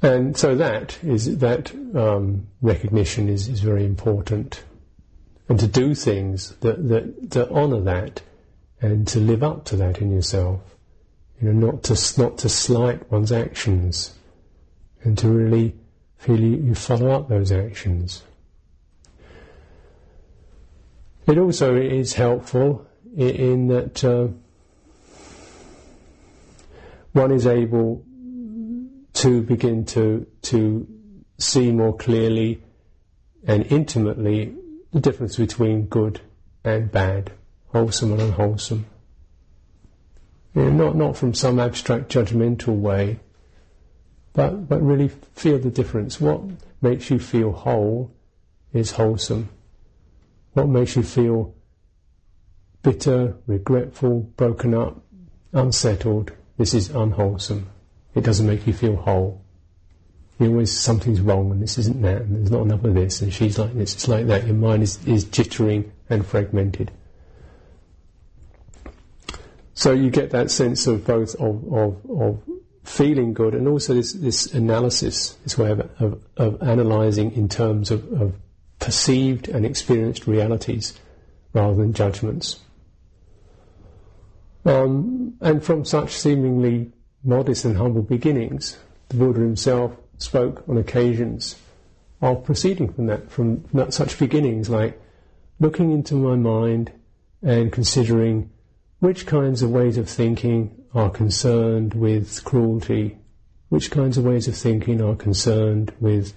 And 0.01 0.35
so 0.35 0.53
that 0.55 1.01
is 1.01 1.37
that 1.37 1.73
um, 1.95 2.47
recognition 2.61 3.29
is, 3.29 3.47
is 3.47 3.61
very 3.61 3.85
important 3.85 4.65
and 5.47 5.57
to 5.61 5.67
do 5.67 5.95
things 5.95 6.55
that, 6.57 6.89
that, 6.89 7.29
that 7.29 7.51
honour 7.51 7.79
that 7.83 8.21
and 8.81 9.07
to 9.07 9.21
live 9.21 9.41
up 9.41 9.63
to 9.65 9.77
that 9.77 9.99
in 9.99 10.11
yourself. 10.11 10.59
You 11.41 11.53
know, 11.53 11.67
not 11.71 11.83
to, 11.83 12.21
not 12.21 12.37
to 12.39 12.49
slight 12.49 13.09
one's 13.09 13.31
actions 13.31 14.13
and 15.03 15.17
to 15.19 15.29
really 15.29 15.73
feel 16.17 16.37
you, 16.37 16.57
you 16.57 16.75
follow 16.75 17.11
up 17.11 17.29
those 17.29 17.53
actions. 17.53 18.23
It 21.29 21.37
also 21.37 21.75
is 21.75 22.13
helpful 22.13 22.87
in, 23.15 23.67
that 23.67 24.03
uh, 24.03 24.29
one 27.11 27.31
is 27.31 27.45
able 27.45 28.03
to 29.13 29.43
begin 29.43 29.85
to 29.85 30.25
to 30.41 30.87
see 31.37 31.71
more 31.71 31.95
clearly 31.95 32.63
and 33.45 33.63
intimately 33.67 34.55
the 34.91 35.01
difference 35.01 35.35
between 35.37 35.85
good 35.85 36.19
and 36.63 36.91
bad, 36.91 37.31
wholesome 37.67 38.13
and 38.13 38.21
unwholesome. 38.23 38.87
Not, 40.55 40.95
not 40.95 41.15
from 41.15 41.35
some 41.35 41.59
abstract 41.59 42.11
judgmental 42.11 42.75
way, 42.75 43.19
but, 44.33 44.67
but 44.67 44.81
really 44.81 45.09
feel 45.35 45.59
the 45.59 45.69
difference. 45.69 46.19
What 46.19 46.41
makes 46.81 47.11
you 47.11 47.19
feel 47.19 47.51
whole 47.51 48.11
is 48.73 48.89
wholesome. 48.89 49.49
What 50.53 50.67
makes 50.67 50.95
you 50.95 51.03
feel 51.03 51.55
bitter, 52.81 53.37
regretful, 53.47 54.21
broken 54.35 54.73
up, 54.73 55.03
unsettled, 55.53 56.31
this 56.57 56.73
is 56.73 56.89
unwholesome. 56.89 57.69
It 58.15 58.23
doesn't 58.23 58.47
make 58.47 58.67
you 58.67 58.73
feel 58.73 58.95
whole 58.95 59.43
you 60.39 60.49
always 60.49 60.77
something's 60.77 61.19
wrong 61.19 61.51
and 61.51 61.61
this 61.61 61.77
isn't 61.77 62.01
that 62.01 62.21
and 62.21 62.37
there's 62.37 62.51
not 62.51 62.61
enough 62.61 62.83
of 62.83 62.93
this 62.93 63.21
and 63.21 63.33
she's 63.33 63.59
like 63.59 63.73
this. 63.73 63.93
It's 63.93 64.07
like 64.07 64.27
that. 64.27 64.45
Your 64.45 64.55
mind 64.55 64.83
is, 64.83 65.05
is 65.05 65.25
jittering 65.25 65.91
and 66.09 66.25
fragmented. 66.25 66.91
So 69.73 69.91
you 69.91 70.09
get 70.09 70.31
that 70.31 70.49
sense 70.49 70.87
of 70.87 71.05
both 71.05 71.35
of, 71.35 71.73
of, 71.73 72.09
of 72.09 72.41
feeling 72.83 73.33
good 73.33 73.53
and 73.53 73.67
also 73.67 73.93
this, 73.93 74.13
this 74.13 74.53
analysis, 74.53 75.37
this 75.43 75.57
way 75.57 75.71
of, 75.71 75.79
of, 75.99 76.23
of 76.37 76.61
analysing 76.61 77.33
in 77.33 77.49
terms 77.49 77.91
of, 77.91 78.09
of 78.21 78.35
perceived 78.79 79.47
and 79.47 79.65
experienced 79.65 80.27
realities 80.27 80.93
rather 81.53 81.75
than 81.75 81.93
judgments. 81.93 82.59
Um, 84.65 85.35
and 85.41 85.63
from 85.63 85.85
such 85.85 86.11
seemingly 86.11 86.91
modest 87.23 87.65
and 87.65 87.77
humble 87.77 88.01
beginnings, 88.01 88.77
the 89.09 89.17
Buddha 89.17 89.39
himself 89.39 89.95
spoke 90.17 90.67
on 90.67 90.77
occasions 90.77 91.55
of 92.21 92.43
proceeding 92.43 92.91
from 92.91 93.07
that, 93.07 93.31
from 93.31 93.65
such 93.91 94.19
beginnings, 94.19 94.69
like 94.69 94.99
looking 95.59 95.91
into 95.91 96.15
my 96.15 96.35
mind 96.35 96.91
and 97.41 97.71
considering 97.71 98.49
which 98.99 99.25
kinds 99.25 99.61
of 99.61 99.71
ways 99.71 99.97
of 99.97 100.09
thinking 100.09 100.75
are 100.93 101.09
concerned 101.09 101.93
with 101.93 102.43
cruelty, 102.43 103.17
which 103.69 103.91
kinds 103.91 104.17
of 104.17 104.25
ways 104.25 104.47
of 104.47 104.55
thinking 104.55 105.01
are 105.01 105.15
concerned 105.15 105.93
with 105.99 106.33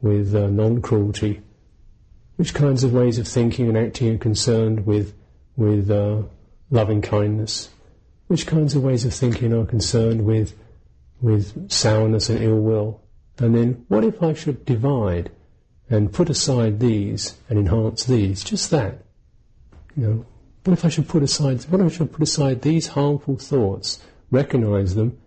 with 0.00 0.34
uh, 0.34 0.48
non-cruelty, 0.48 1.40
which 2.36 2.54
kinds 2.54 2.84
of 2.84 2.92
ways 2.92 3.18
of 3.18 3.28
thinking 3.28 3.68
and 3.68 3.76
acting 3.76 4.14
are 4.14 4.18
concerned 4.18 4.86
with 4.86 5.14
with 5.56 5.90
uh, 5.90 6.22
loving 6.70 7.00
kindness, 7.00 7.70
which 8.26 8.46
kinds 8.46 8.74
of 8.74 8.82
ways 8.82 9.04
of 9.04 9.14
thinking 9.14 9.52
are 9.52 9.66
concerned 9.66 10.24
with 10.24 10.54
with 11.20 11.70
sourness 11.70 12.28
and 12.28 12.42
ill 12.42 12.60
will, 12.60 13.00
and 13.38 13.54
then, 13.54 13.84
what 13.88 14.04
if 14.04 14.22
I 14.22 14.34
should 14.34 14.64
divide 14.64 15.30
and 15.90 16.12
put 16.12 16.30
aside 16.30 16.80
these 16.80 17.38
and 17.48 17.58
enhance 17.58 18.04
these. 18.04 18.42
Just 18.42 18.70
that. 18.70 18.98
You 19.96 20.06
know, 20.06 20.26
what 20.64 20.72
if 20.72 20.84
I 20.84 20.88
should 20.88 21.08
put 21.08 21.22
aside? 21.22 21.62
What 21.64 21.80
if 21.80 21.86
I 21.86 21.96
should 21.96 22.12
put 22.12 22.22
aside 22.22 22.62
these 22.62 22.88
harmful 22.88 23.36
thoughts, 23.36 24.00
recognize 24.30 24.94
them, 24.94 25.18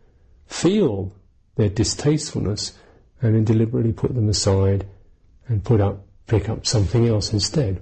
feel 0.47 1.13
their 1.55 1.69
distastefulness, 1.69 2.73
and 3.21 3.35
then 3.35 3.43
deliberately 3.43 3.93
put 3.93 4.13
them 4.13 4.29
aside 4.29 4.87
and 5.47 5.63
put 5.63 5.79
up, 5.79 6.05
pick 6.27 6.49
up 6.49 6.65
something 6.65 7.07
else 7.07 7.33
instead. 7.33 7.81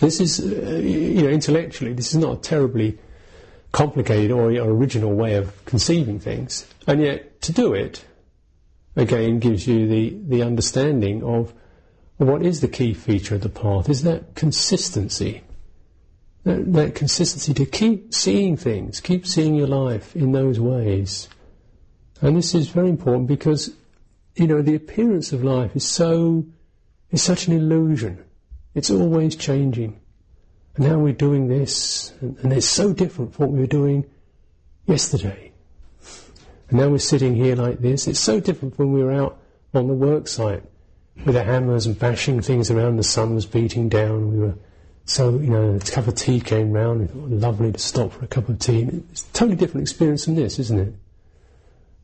This 0.00 0.20
is, 0.20 0.40
uh, 0.40 0.76
you 0.76 1.22
know, 1.22 1.28
intellectually, 1.28 1.92
this 1.92 2.08
is 2.08 2.16
not 2.16 2.38
a 2.38 2.40
terribly 2.40 2.98
complicated 3.72 4.30
or 4.30 4.50
original 4.50 5.12
way 5.12 5.34
of 5.34 5.64
conceiving 5.64 6.18
things, 6.18 6.66
and 6.86 7.00
yet 7.02 7.40
to 7.42 7.52
do 7.52 7.74
it 7.74 8.04
again 8.96 9.38
gives 9.38 9.66
you 9.66 9.86
the, 9.86 10.18
the 10.28 10.42
understanding 10.42 11.22
of 11.22 11.52
what 12.16 12.42
is 12.42 12.60
the 12.60 12.68
key 12.68 12.94
feature 12.94 13.34
of 13.34 13.42
the 13.42 13.48
path 13.48 13.88
is 13.88 14.02
that 14.02 14.34
consistency. 14.34 15.42
That, 16.44 16.72
that 16.74 16.94
consistency 16.94 17.52
to 17.54 17.66
keep 17.66 18.14
seeing 18.14 18.56
things, 18.56 19.00
keep 19.00 19.26
seeing 19.26 19.54
your 19.54 19.66
life 19.66 20.16
in 20.16 20.32
those 20.32 20.58
ways. 20.58 21.28
And 22.22 22.36
this 22.36 22.54
is 22.54 22.68
very 22.68 22.88
important 22.88 23.26
because, 23.26 23.74
you 24.36 24.46
know, 24.46 24.62
the 24.62 24.74
appearance 24.76 25.32
of 25.32 25.44
life 25.44 25.76
is 25.76 25.86
so, 25.86 26.46
is 27.10 27.22
such 27.22 27.46
an 27.46 27.54
illusion. 27.54 28.24
It's 28.74 28.90
always 28.90 29.36
changing. 29.36 29.98
And 30.76 30.86
now 30.86 30.98
we're 30.98 31.12
doing 31.12 31.48
this, 31.48 32.12
and, 32.20 32.36
and 32.38 32.52
it's 32.52 32.66
so 32.66 32.92
different 32.92 33.34
from 33.34 33.46
what 33.46 33.52
we 33.52 33.60
were 33.60 33.66
doing 33.66 34.04
yesterday. 34.86 35.52
And 36.68 36.80
now 36.80 36.88
we're 36.88 36.98
sitting 36.98 37.34
here 37.34 37.56
like 37.56 37.78
this. 37.78 38.06
It's 38.06 38.20
so 38.20 38.40
different 38.40 38.76
from 38.76 38.86
when 38.86 38.94
we 38.94 39.04
were 39.04 39.12
out 39.12 39.38
on 39.72 39.88
the 39.88 39.94
work 39.94 40.28
site 40.28 40.62
with 41.24 41.34
the 41.34 41.44
hammers 41.44 41.86
and 41.86 41.98
bashing 41.98 42.42
things 42.42 42.70
around. 42.70 42.96
The 42.96 43.04
sun 43.04 43.34
was 43.34 43.46
beating 43.46 43.88
down. 43.88 44.32
We 44.32 44.38
were 44.38 44.54
so, 45.04 45.38
you 45.38 45.50
know, 45.50 45.76
a 45.76 45.78
cup 45.80 46.08
of 46.08 46.16
tea 46.16 46.40
came 46.40 46.72
round. 46.72 47.08
It 47.08 47.14
was 47.14 47.30
Lovely 47.30 47.72
to 47.72 47.78
stop 47.78 48.12
for 48.12 48.24
a 48.24 48.28
cup 48.28 48.48
of 48.48 48.58
tea. 48.58 48.88
It's 49.10 49.22
a 49.22 49.32
totally 49.32 49.56
different 49.56 49.82
experience 49.82 50.24
from 50.24 50.34
this, 50.34 50.58
isn't 50.58 50.78
it? 50.78 50.94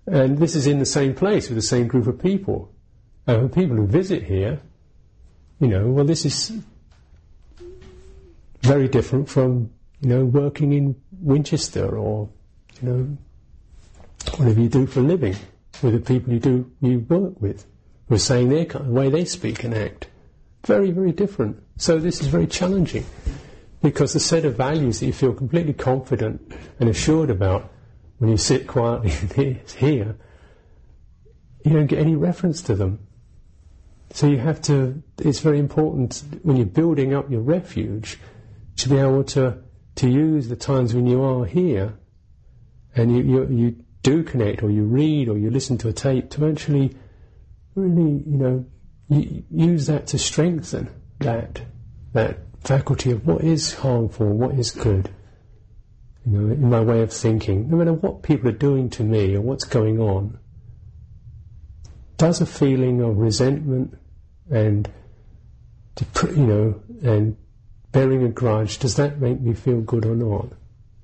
And 0.07 0.39
this 0.39 0.55
is 0.55 0.67
in 0.67 0.79
the 0.79 0.87
same 0.87 1.15
place 1.15 1.49
with 1.49 1.57
the 1.57 1.63
same 1.63 1.89
group 1.89 2.07
of 2.07 2.23
people. 2.23 2.73
Uh, 3.27 3.49
people 3.49 3.77
who 3.77 3.87
visit 3.87 4.23
here, 4.23 4.61
you 5.63 5.69
know, 5.69 5.87
well, 5.87 6.05
this 6.05 6.25
is 6.25 6.53
very 8.63 8.89
different 8.89 9.29
from, 9.29 9.71
you 10.01 10.09
know, 10.09 10.25
working 10.25 10.73
in 10.73 11.01
Winchester 11.21 11.97
or, 11.97 12.29
you 12.81 12.89
know, 12.89 13.19
whatever 14.39 14.61
you 14.61 14.69
do 14.69 14.87
for 14.87 14.99
a 14.99 15.05
living, 15.05 15.37
with 15.81 15.95
the 15.95 16.01
people 16.01 16.33
you 16.33 16.41
do 16.41 16.69
you 16.81 16.99
work 17.09 17.41
with, 17.41 17.65
who 18.09 18.17
are 18.17 18.19
saying 18.19 18.49
their 18.49 18.65
kind, 18.65 18.87
the 18.87 18.91
way 18.91 19.09
they 19.09 19.25
speak 19.25 19.63
and 19.63 19.73
act. 19.73 20.09
Very, 20.67 20.91
very 20.91 21.13
different. 21.13 21.63
So 21.77 21.99
this 22.01 22.21
is 22.21 22.27
very 22.27 22.49
challenging 22.49 23.07
because 23.83 24.15
the 24.15 24.21
set 24.21 24.45
of 24.45 24.57
values 24.57 24.99
that 24.99 25.07
you 25.07 25.13
feel 25.13 25.33
completely 25.33 25.75
confident 25.75 26.41
and 26.81 26.89
assured 26.89 27.31
about 27.31 27.71
when 28.19 28.31
you 28.31 28.37
sit 28.37 28.67
quietly 28.67 29.11
here, 29.77 30.17
you 31.65 31.73
don't 31.73 31.87
get 31.87 32.01
any 32.01 32.17
reference 32.17 32.63
to 32.63 32.75
them. 32.75 32.99
So 34.13 34.27
you 34.27 34.39
have 34.39 34.61
to, 34.63 35.03
it's 35.19 35.41
very 35.41 35.59
important 35.59 36.23
when 36.43 36.57
you're 36.57 36.67
building 36.67 37.15
up 37.15 37.31
your 37.31 37.41
refuge 37.41 38.19
to 38.77 38.89
be 38.89 38.99
able 38.99 39.25
to, 39.25 39.59
to 39.97 40.09
use 40.09 40.49
the 40.49 40.57
times 40.57 40.95
when 40.95 41.07
you 41.07 41.23
are 41.23 41.47
here 41.47 41.95
and 42.95 43.17
you, 43.17 43.23
you, 43.23 43.47
you 43.49 43.85
do 44.03 44.23
connect 44.23 44.63
or 44.63 44.71
you 44.71 44.85
read 44.85 45.29
or 45.29 45.39
you 45.39 45.51
listen 45.51 45.79
to 45.79 45.89
a 45.89 45.93
tape 45.93 46.29
to 46.31 46.47
actually 46.47 46.95
really, 47.75 48.23
you 48.27 48.37
know, 48.37 48.67
use 49.09 49.87
that 49.87 50.07
to 50.09 50.19
strengthen 50.19 50.91
that 51.19 51.63
that 52.13 52.39
faculty 52.61 53.11
of 53.11 53.27
what 53.27 53.43
is 53.43 53.75
harmful, 53.75 54.27
what 54.27 54.55
is 54.59 54.71
good. 54.71 55.11
You 56.27 56.39
know, 56.39 56.53
in 56.53 56.71
my 56.71 56.81
way 56.81 57.03
of 57.03 57.13
thinking, 57.13 57.69
no 57.69 57.77
matter 57.77 57.93
what 57.93 58.23
people 58.23 58.49
are 58.49 58.53
doing 58.53 58.91
to 58.91 59.03
me 59.03 59.35
or 59.35 59.41
what's 59.41 59.65
going 59.65 59.99
on, 59.99 60.39
does 62.23 62.41
a 62.41 62.47
feeling 62.47 63.01
of 63.03 63.19
resentment 63.19 63.99
and 64.49 64.89
you 66.37 66.47
know 66.47 66.81
and 67.03 67.37
bearing 67.91 68.23
a 68.23 68.29
grudge 68.29 68.79
does 68.79 68.95
that 68.95 69.21
make 69.21 69.41
me 69.41 69.53
feel 69.53 69.81
good 69.81 70.07
or 70.07 70.15
not? 70.15 70.47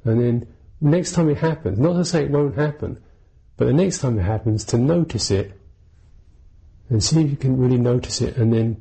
And 0.04 0.20
then 0.20 0.54
next 0.80 1.12
time 1.12 1.28
it 1.28 1.38
happens, 1.38 1.76
not 1.76 1.94
to 1.94 2.04
say 2.04 2.22
it 2.22 2.30
won't 2.30 2.54
happen, 2.54 3.02
but 3.56 3.64
the 3.64 3.72
next 3.72 3.98
time 3.98 4.16
it 4.16 4.22
happens, 4.22 4.62
to 4.66 4.78
notice 4.78 5.32
it 5.32 5.60
and 6.88 7.02
see 7.02 7.20
if 7.22 7.30
you 7.32 7.36
can 7.36 7.58
really 7.58 7.78
notice 7.78 8.20
it 8.20 8.36
and 8.36 8.52
then 8.52 8.80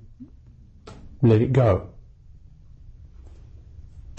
let 1.24 1.42
it 1.42 1.52
go. 1.52 1.90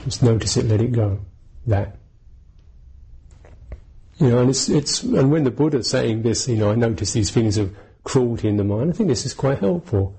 Just 0.03 0.25
notice 0.25 0.57
it, 0.57 0.65
let 0.65 0.81
it 0.81 0.91
go. 0.91 1.21
That. 1.69 1.99
You 4.19 4.31
know, 4.31 4.39
and 4.41 4.51
it's, 4.51 4.69
it's, 4.69 5.05
and 5.05 5.31
when 5.31 5.45
the 5.45 5.53
Buddha's 5.53 5.89
saying 5.89 6.23
this, 6.23 6.49
you 6.49 6.57
know, 6.57 6.73
I 6.73 6.75
notice 6.75 7.13
these 7.13 7.31
feelings 7.31 7.59
of 7.59 7.73
cruelty 8.09 8.49
in 8.49 8.57
the 8.57 8.65
mind, 8.65 8.91
I 8.91 8.93
think 8.95 9.11
this 9.11 9.27
is 9.27 9.35
quite 9.35 9.59
helpful. 9.59 10.17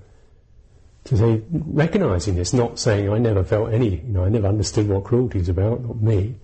To 1.04 1.16
say, 1.16 1.42
recognizing 1.50 2.36
this, 2.36 2.52
not 2.52 2.78
saying 2.78 3.10
I 3.12 3.18
never 3.18 3.42
felt 3.42 3.72
any, 3.72 3.96
you 3.96 4.12
know, 4.12 4.24
I 4.24 4.28
never 4.28 4.46
understood 4.46 4.88
what 4.88 5.04
cruelty 5.04 5.40
is 5.40 5.48
about, 5.48 5.82
not 5.82 6.00
me. 6.00 6.36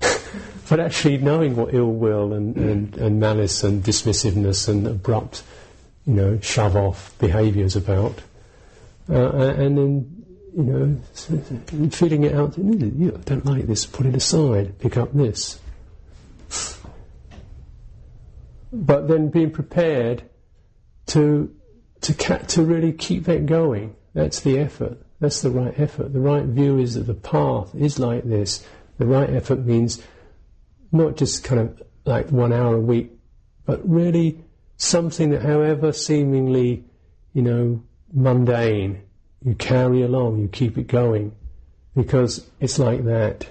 but 0.68 0.80
actually 0.80 1.16
knowing 1.18 1.56
what 1.56 1.72
ill 1.72 1.90
will 1.90 2.34
and, 2.34 2.56
and, 2.56 2.96
and 2.98 3.18
malice 3.18 3.64
and 3.64 3.82
dismissiveness 3.82 4.68
and 4.68 4.86
abrupt, 4.86 5.42
you 6.06 6.12
know, 6.12 6.38
shove 6.40 6.76
off 6.76 7.16
behaviour 7.18 7.64
is 7.64 7.76
about. 7.76 8.20
Uh, 9.08 9.30
and 9.36 9.78
then, 9.78 10.24
you 10.54 10.62
know, 10.64 11.88
feeling 11.90 12.24
it 12.24 12.34
out, 12.34 12.56
don't 12.56 13.46
like 13.46 13.66
this, 13.66 13.86
put 13.86 14.04
it 14.04 14.14
aside, 14.14 14.78
pick 14.80 14.98
up 14.98 15.14
this. 15.14 15.58
But 18.70 19.08
then 19.08 19.30
being 19.30 19.50
prepared 19.50 20.24
to, 21.06 21.54
to, 22.02 22.14
ca- 22.14 22.38
to 22.38 22.62
really 22.62 22.92
keep 22.92 23.24
that 23.24 23.46
going. 23.46 23.94
That's 24.14 24.40
the 24.40 24.58
effort. 24.58 24.98
That's 25.20 25.42
the 25.42 25.50
right 25.50 25.78
effort. 25.78 26.12
The 26.12 26.20
right 26.20 26.44
view 26.44 26.78
is 26.78 26.94
that 26.94 27.06
the 27.06 27.14
path 27.14 27.74
is 27.74 27.98
like 27.98 28.24
this. 28.24 28.66
The 28.98 29.06
right 29.06 29.30
effort 29.30 29.64
means 29.64 30.02
not 30.92 31.16
just 31.16 31.44
kind 31.44 31.60
of 31.60 31.82
like 32.04 32.30
one 32.30 32.52
hour 32.52 32.76
a 32.76 32.80
week, 32.80 33.10
but 33.66 33.88
really 33.88 34.44
something 34.76 35.30
that, 35.30 35.42
however 35.42 35.92
seemingly, 35.92 36.84
you 37.32 37.42
know, 37.42 37.82
mundane, 38.12 39.02
you 39.44 39.54
carry 39.54 40.02
along, 40.02 40.38
you 40.38 40.48
keep 40.48 40.78
it 40.78 40.86
going, 40.86 41.34
because 41.94 42.48
it's 42.60 42.78
like 42.78 43.04
that. 43.04 43.48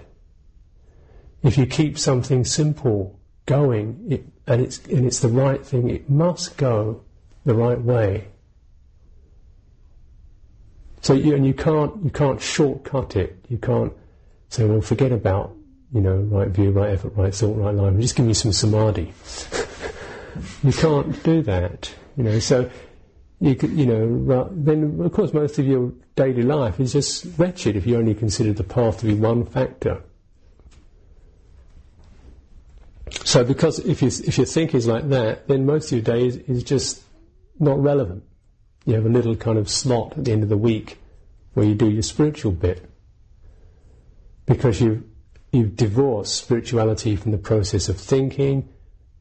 If 1.44 1.58
you 1.58 1.66
keep 1.66 2.00
something 2.00 2.46
simple 2.46 3.20
going, 3.46 4.06
it, 4.10 4.26
and 4.48 4.62
it's 4.62 4.80
and 4.86 5.06
it's 5.06 5.20
the 5.20 5.28
right 5.28 5.66
thing, 5.66 5.90
it 5.90 6.10
must 6.10 6.56
go 6.58 7.02
the 7.46 7.54
right 7.54 7.80
way. 7.80 8.28
So 11.02 11.14
you, 11.14 11.36
and 11.36 11.46
you 11.46 11.54
can't 11.54 12.04
you 12.04 12.10
can't 12.10 12.42
shortcut 12.42 13.16
it. 13.16 13.44
You 13.50 13.58
can't 13.58 13.94
say, 14.50 14.66
well, 14.66 14.82
forget 14.82 15.12
about 15.12 15.54
you 15.94 16.02
know, 16.02 16.16
right 16.16 16.50
view, 16.50 16.72
right 16.72 16.90
effort, 16.90 17.14
right 17.16 17.34
thought, 17.34 17.56
right 17.56 17.74
line. 17.74 18.02
Just 18.02 18.16
give 18.16 18.26
me 18.26 18.34
some 18.34 18.52
samadhi. 18.52 19.14
you 20.64 20.74
can't 20.74 21.22
do 21.24 21.44
that, 21.44 21.94
you 22.18 22.24
know. 22.24 22.40
So 22.40 22.70
you 23.40 23.56
could, 23.56 23.72
you 23.72 23.86
know, 23.86 24.50
then 24.52 25.00
of 25.02 25.12
course 25.12 25.34
most 25.34 25.60
of 25.60 25.68
your 25.68 25.94
daily 26.16 26.42
life 26.42 26.80
is 26.80 26.94
just 26.94 27.28
wretched 27.38 27.76
if 27.76 27.86
you 27.86 27.98
only 27.98 28.16
consider 28.16 28.54
the 28.54 28.64
path 28.64 29.00
to 29.00 29.06
be 29.06 29.14
one 29.14 29.46
factor. 29.46 30.02
So 33.24 33.44
because 33.44 33.78
if 33.80 34.02
you 34.02 34.08
if 34.08 34.38
your 34.38 34.48
thinking 34.48 34.80
is 34.80 34.88
like 34.88 35.10
that, 35.10 35.48
then 35.48 35.68
most 35.68 35.92
of 35.92 35.98
your 36.00 36.02
day 36.02 36.26
is, 36.26 36.38
is 36.38 36.64
just 36.64 37.03
not 37.60 37.82
relevant. 37.82 38.24
You 38.86 38.96
have 38.96 39.06
a 39.06 39.10
little 39.10 39.36
kind 39.36 39.58
of 39.58 39.70
slot 39.70 40.18
at 40.18 40.26
the 40.26 40.32
end 40.32 40.44
of 40.44 40.50
the 40.50 40.58
week 40.58 41.00
where 41.54 41.66
you 41.66 41.76
do 41.76 41.90
your 41.90 42.02
spiritual 42.02 42.52
bit 42.52 42.90
because 44.46 44.82
you 44.82 45.04
you 45.52 45.68
divorce 45.68 46.34
spirituality 46.34 47.16
from 47.16 47.32
the 47.32 47.38
process 47.38 47.88
of 47.88 48.00
thinking, 48.00 48.68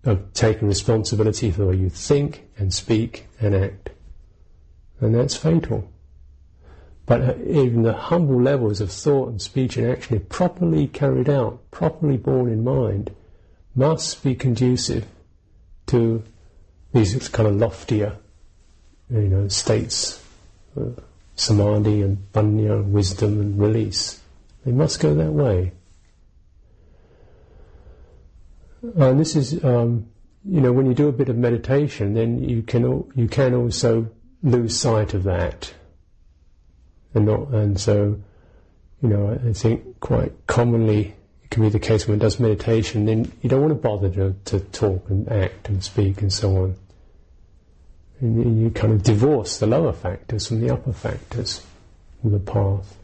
of 0.04 0.32
taking 0.32 0.66
responsibility 0.66 1.50
for 1.50 1.58
the 1.58 1.66
way 1.66 1.76
you 1.76 1.90
think 1.90 2.48
and 2.56 2.72
speak 2.72 3.26
and 3.38 3.54
act. 3.54 3.90
And 5.00 5.14
that's 5.14 5.36
fatal. 5.36 5.92
But 7.04 7.20
uh, 7.20 7.34
even 7.44 7.82
the 7.82 7.92
humble 7.92 8.40
levels 8.40 8.80
of 8.80 8.90
thought 8.90 9.28
and 9.28 9.42
speech 9.42 9.76
and 9.76 9.86
action, 9.86 10.16
if 10.16 10.28
properly 10.30 10.86
carried 10.86 11.28
out, 11.28 11.70
properly 11.70 12.16
borne 12.16 12.48
in 12.48 12.64
mind, 12.64 13.14
must 13.74 14.22
be 14.22 14.34
conducive 14.34 15.06
to 15.88 16.22
these 16.94 17.28
kind 17.28 17.48
of 17.48 17.56
loftier, 17.56 18.16
you 19.10 19.28
know, 19.28 19.48
states, 19.48 20.22
samadhi 21.36 22.02
and 22.02 22.18
panya, 22.32 22.84
wisdom 22.84 23.40
and 23.40 23.60
release. 23.60 24.20
They 24.64 24.72
must 24.72 25.00
go 25.00 25.14
that 25.14 25.32
way. 25.32 25.72
Uh, 28.84 29.10
and 29.10 29.20
this 29.20 29.36
is, 29.36 29.62
um, 29.64 30.08
you 30.44 30.60
know, 30.60 30.72
when 30.72 30.86
you 30.86 30.94
do 30.94 31.08
a 31.08 31.12
bit 31.12 31.28
of 31.28 31.36
meditation, 31.36 32.14
then 32.14 32.42
you 32.42 32.62
can 32.62 33.04
you 33.14 33.28
can 33.28 33.54
also 33.54 34.08
lose 34.42 34.76
sight 34.76 35.14
of 35.14 35.22
that, 35.24 35.72
and 37.14 37.26
not, 37.26 37.48
and 37.48 37.78
so, 37.78 38.20
you 39.00 39.08
know, 39.08 39.38
I 39.48 39.52
think 39.52 40.00
quite 40.00 40.32
commonly 40.48 41.14
it 41.44 41.50
can 41.50 41.62
be 41.62 41.68
the 41.68 41.78
case 41.78 42.06
when 42.08 42.14
one 42.14 42.18
does 42.18 42.40
meditation, 42.40 43.04
then 43.04 43.30
you 43.40 43.48
don't 43.48 43.60
want 43.60 43.72
to 43.72 43.76
bother 43.76 44.10
to, 44.10 44.34
to 44.46 44.60
talk 44.60 45.08
and 45.10 45.28
act 45.30 45.68
and 45.68 45.82
speak 45.82 46.20
and 46.22 46.32
so 46.32 46.56
on. 46.56 46.76
And 48.22 48.62
you 48.62 48.70
kind 48.70 48.92
of 48.92 49.02
divorce 49.02 49.58
the 49.58 49.66
lower 49.66 49.92
factors 49.92 50.46
from 50.46 50.60
the 50.60 50.72
upper 50.72 50.92
factors 50.92 51.60
of 52.22 52.30
the 52.30 52.38
path. 52.38 52.96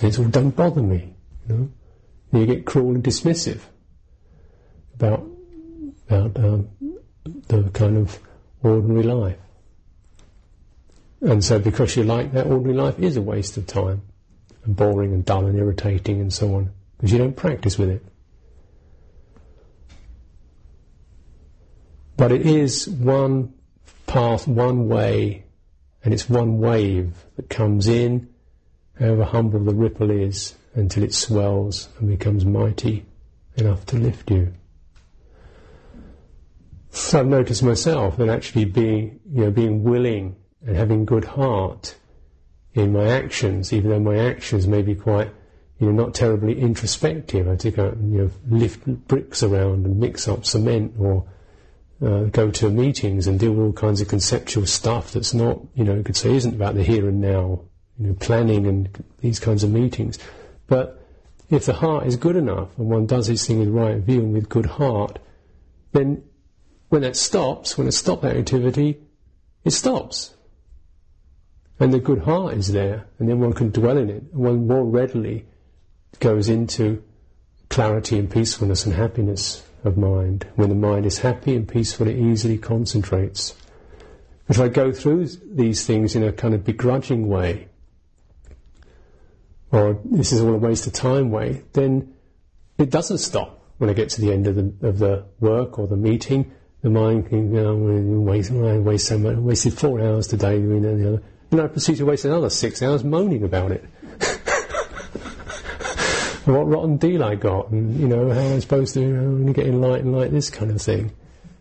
And 0.00 0.08
it's 0.08 0.18
all, 0.18 0.24
don't 0.24 0.56
bother 0.56 0.82
me, 0.82 1.14
you 1.46 1.54
know. 1.54 1.68
And 2.32 2.40
you 2.40 2.46
get 2.46 2.64
cruel 2.64 2.94
and 2.94 3.04
dismissive 3.04 3.60
about 4.94 5.26
about 6.08 6.36
um, 6.38 6.70
the 7.48 7.70
kind 7.74 7.98
of 7.98 8.18
ordinary 8.62 9.02
life. 9.02 9.36
And 11.20 11.44
so, 11.44 11.58
because 11.58 11.94
you 11.94 12.04
like 12.04 12.32
that, 12.32 12.46
ordinary 12.46 12.74
life 12.74 12.98
is 12.98 13.18
a 13.18 13.22
waste 13.22 13.58
of 13.58 13.66
time, 13.66 14.00
and 14.64 14.74
boring 14.74 15.12
and 15.12 15.26
dull 15.26 15.44
and 15.44 15.58
irritating 15.58 16.22
and 16.22 16.32
so 16.32 16.54
on, 16.54 16.70
because 16.96 17.12
you 17.12 17.18
don't 17.18 17.36
practice 17.36 17.78
with 17.78 17.90
it. 17.90 18.04
But 22.16 22.32
it 22.32 22.46
is 22.46 22.88
one 22.88 23.52
path, 24.06 24.46
one 24.46 24.88
way, 24.88 25.44
and 26.04 26.12
it's 26.12 26.28
one 26.28 26.58
wave 26.58 27.24
that 27.36 27.48
comes 27.48 27.88
in, 27.88 28.28
however 28.98 29.24
humble 29.24 29.64
the 29.64 29.74
ripple 29.74 30.10
is, 30.10 30.54
until 30.74 31.02
it 31.02 31.14
swells 31.14 31.88
and 31.98 32.08
becomes 32.08 32.44
mighty 32.44 33.06
enough 33.56 33.86
to 33.86 33.96
lift 33.96 34.30
you. 34.30 34.52
So 36.90 37.20
I've 37.20 37.26
noticed 37.26 37.62
myself 37.62 38.16
that 38.18 38.28
actually 38.28 38.66
being, 38.66 39.20
you 39.32 39.44
know, 39.44 39.50
being 39.50 39.82
willing 39.82 40.36
and 40.64 40.76
having 40.76 41.04
good 41.04 41.24
heart 41.24 41.96
in 42.72 42.92
my 42.92 43.06
actions, 43.06 43.72
even 43.72 43.90
though 43.90 44.00
my 44.00 44.16
actions 44.16 44.66
may 44.66 44.82
be 44.82 44.94
quite, 44.94 45.30
you 45.78 45.86
know, 45.86 46.04
not 46.04 46.14
terribly 46.14 46.58
introspective. 46.58 47.48
I 47.48 47.56
take 47.56 47.78
out, 47.78 47.96
you 47.96 48.18
know, 48.18 48.30
lift 48.48 48.86
bricks 49.08 49.42
around 49.42 49.86
and 49.86 49.98
mix 49.98 50.28
up 50.28 50.44
cement 50.44 50.94
or 50.98 51.26
uh, 52.02 52.24
go 52.24 52.50
to 52.50 52.70
meetings 52.70 53.26
and 53.26 53.38
deal 53.38 53.52
with 53.52 53.66
all 53.66 53.72
kinds 53.72 54.00
of 54.00 54.08
conceptual 54.08 54.66
stuff 54.66 55.12
that's 55.12 55.34
not, 55.34 55.60
you 55.74 55.84
know, 55.84 55.94
you 55.94 56.02
could 56.02 56.16
say 56.16 56.34
isn't 56.34 56.54
about 56.54 56.74
the 56.74 56.82
here 56.82 57.08
and 57.08 57.20
now, 57.20 57.60
you 57.98 58.08
know, 58.08 58.14
planning 58.14 58.66
and 58.66 59.04
these 59.20 59.38
kinds 59.38 59.62
of 59.62 59.70
meetings. 59.70 60.18
But 60.66 61.00
if 61.50 61.66
the 61.66 61.74
heart 61.74 62.06
is 62.06 62.16
good 62.16 62.36
enough 62.36 62.76
and 62.78 62.88
one 62.88 63.06
does 63.06 63.28
this 63.28 63.46
thing 63.46 63.60
with 63.60 63.68
right 63.68 63.98
view 63.98 64.20
and 64.20 64.32
with 64.32 64.48
good 64.48 64.66
heart, 64.66 65.18
then 65.92 66.22
when 66.88 67.04
it 67.04 67.16
stops, 67.16 67.78
when 67.78 67.86
it 67.86 67.92
stops 67.92 68.22
that 68.22 68.36
activity, 68.36 68.98
it 69.64 69.70
stops. 69.70 70.34
And 71.80 71.92
the 71.92 71.98
good 71.98 72.20
heart 72.20 72.54
is 72.54 72.72
there, 72.72 73.06
and 73.18 73.28
then 73.28 73.40
one 73.40 73.52
can 73.52 73.70
dwell 73.70 73.98
in 73.98 74.08
it, 74.08 74.22
and 74.32 74.40
one 74.40 74.66
more 74.66 74.84
readily 74.84 75.46
goes 76.20 76.48
into 76.48 77.02
clarity 77.68 78.18
and 78.18 78.30
peacefulness 78.30 78.86
and 78.86 78.94
happiness 78.94 79.64
of 79.84 79.96
mind. 79.96 80.46
When 80.56 80.70
the 80.70 80.74
mind 80.74 81.06
is 81.06 81.18
happy 81.18 81.54
and 81.54 81.68
peaceful, 81.68 82.08
it 82.08 82.16
easily 82.16 82.58
concentrates. 82.58 83.54
If 84.48 84.60
I 84.60 84.68
go 84.68 84.92
through 84.92 85.26
these 85.26 85.86
things 85.86 86.16
in 86.16 86.22
a 86.22 86.32
kind 86.32 86.54
of 86.54 86.64
begrudging 86.64 87.28
way, 87.28 87.68
or 89.70 90.00
this 90.04 90.32
is 90.32 90.40
all 90.40 90.54
a 90.54 90.58
waste 90.58 90.86
of 90.86 90.92
time 90.92 91.30
way, 91.30 91.62
then 91.72 92.14
it 92.78 92.90
doesn't 92.90 93.18
stop 93.18 93.62
when 93.78 93.90
I 93.90 93.92
get 93.92 94.10
to 94.10 94.20
the 94.20 94.32
end 94.32 94.46
of 94.46 94.54
the, 94.56 94.86
of 94.86 94.98
the 94.98 95.26
work 95.40 95.78
or 95.78 95.86
the 95.86 95.96
meeting. 95.96 96.52
The 96.82 96.90
mind 96.90 97.28
can, 97.28 97.56
oh, 97.56 97.72
you 97.72 98.00
know, 98.00 98.20
waste, 98.20 98.50
waste 98.50 99.06
so 99.06 99.18
much, 99.18 99.36
wasted 99.36 99.74
four 99.74 100.00
hours 100.00 100.26
today 100.26 100.56
and 100.56 100.84
the 100.84 101.08
other. 101.08 101.22
And 101.50 101.60
I 101.60 101.66
proceed 101.66 101.96
to 101.96 102.04
waste 102.04 102.24
another 102.24 102.50
six 102.50 102.82
hours 102.82 103.04
moaning 103.04 103.42
about 103.42 103.72
it. 103.72 103.84
What 106.52 106.68
rotten 106.68 106.96
deal 106.98 107.24
I 107.24 107.36
got, 107.36 107.70
and 107.70 107.98
you 107.98 108.06
know 108.06 108.30
how 108.30 108.40
am 108.40 108.54
I'm 108.54 108.60
supposed 108.60 108.94
to 108.94 109.00
you 109.00 109.08
know, 109.08 109.52
get 109.52 109.66
enlightened 109.66 110.14
like 110.14 110.30
this 110.30 110.50
kind 110.50 110.70
of 110.70 110.80
thing. 110.80 111.12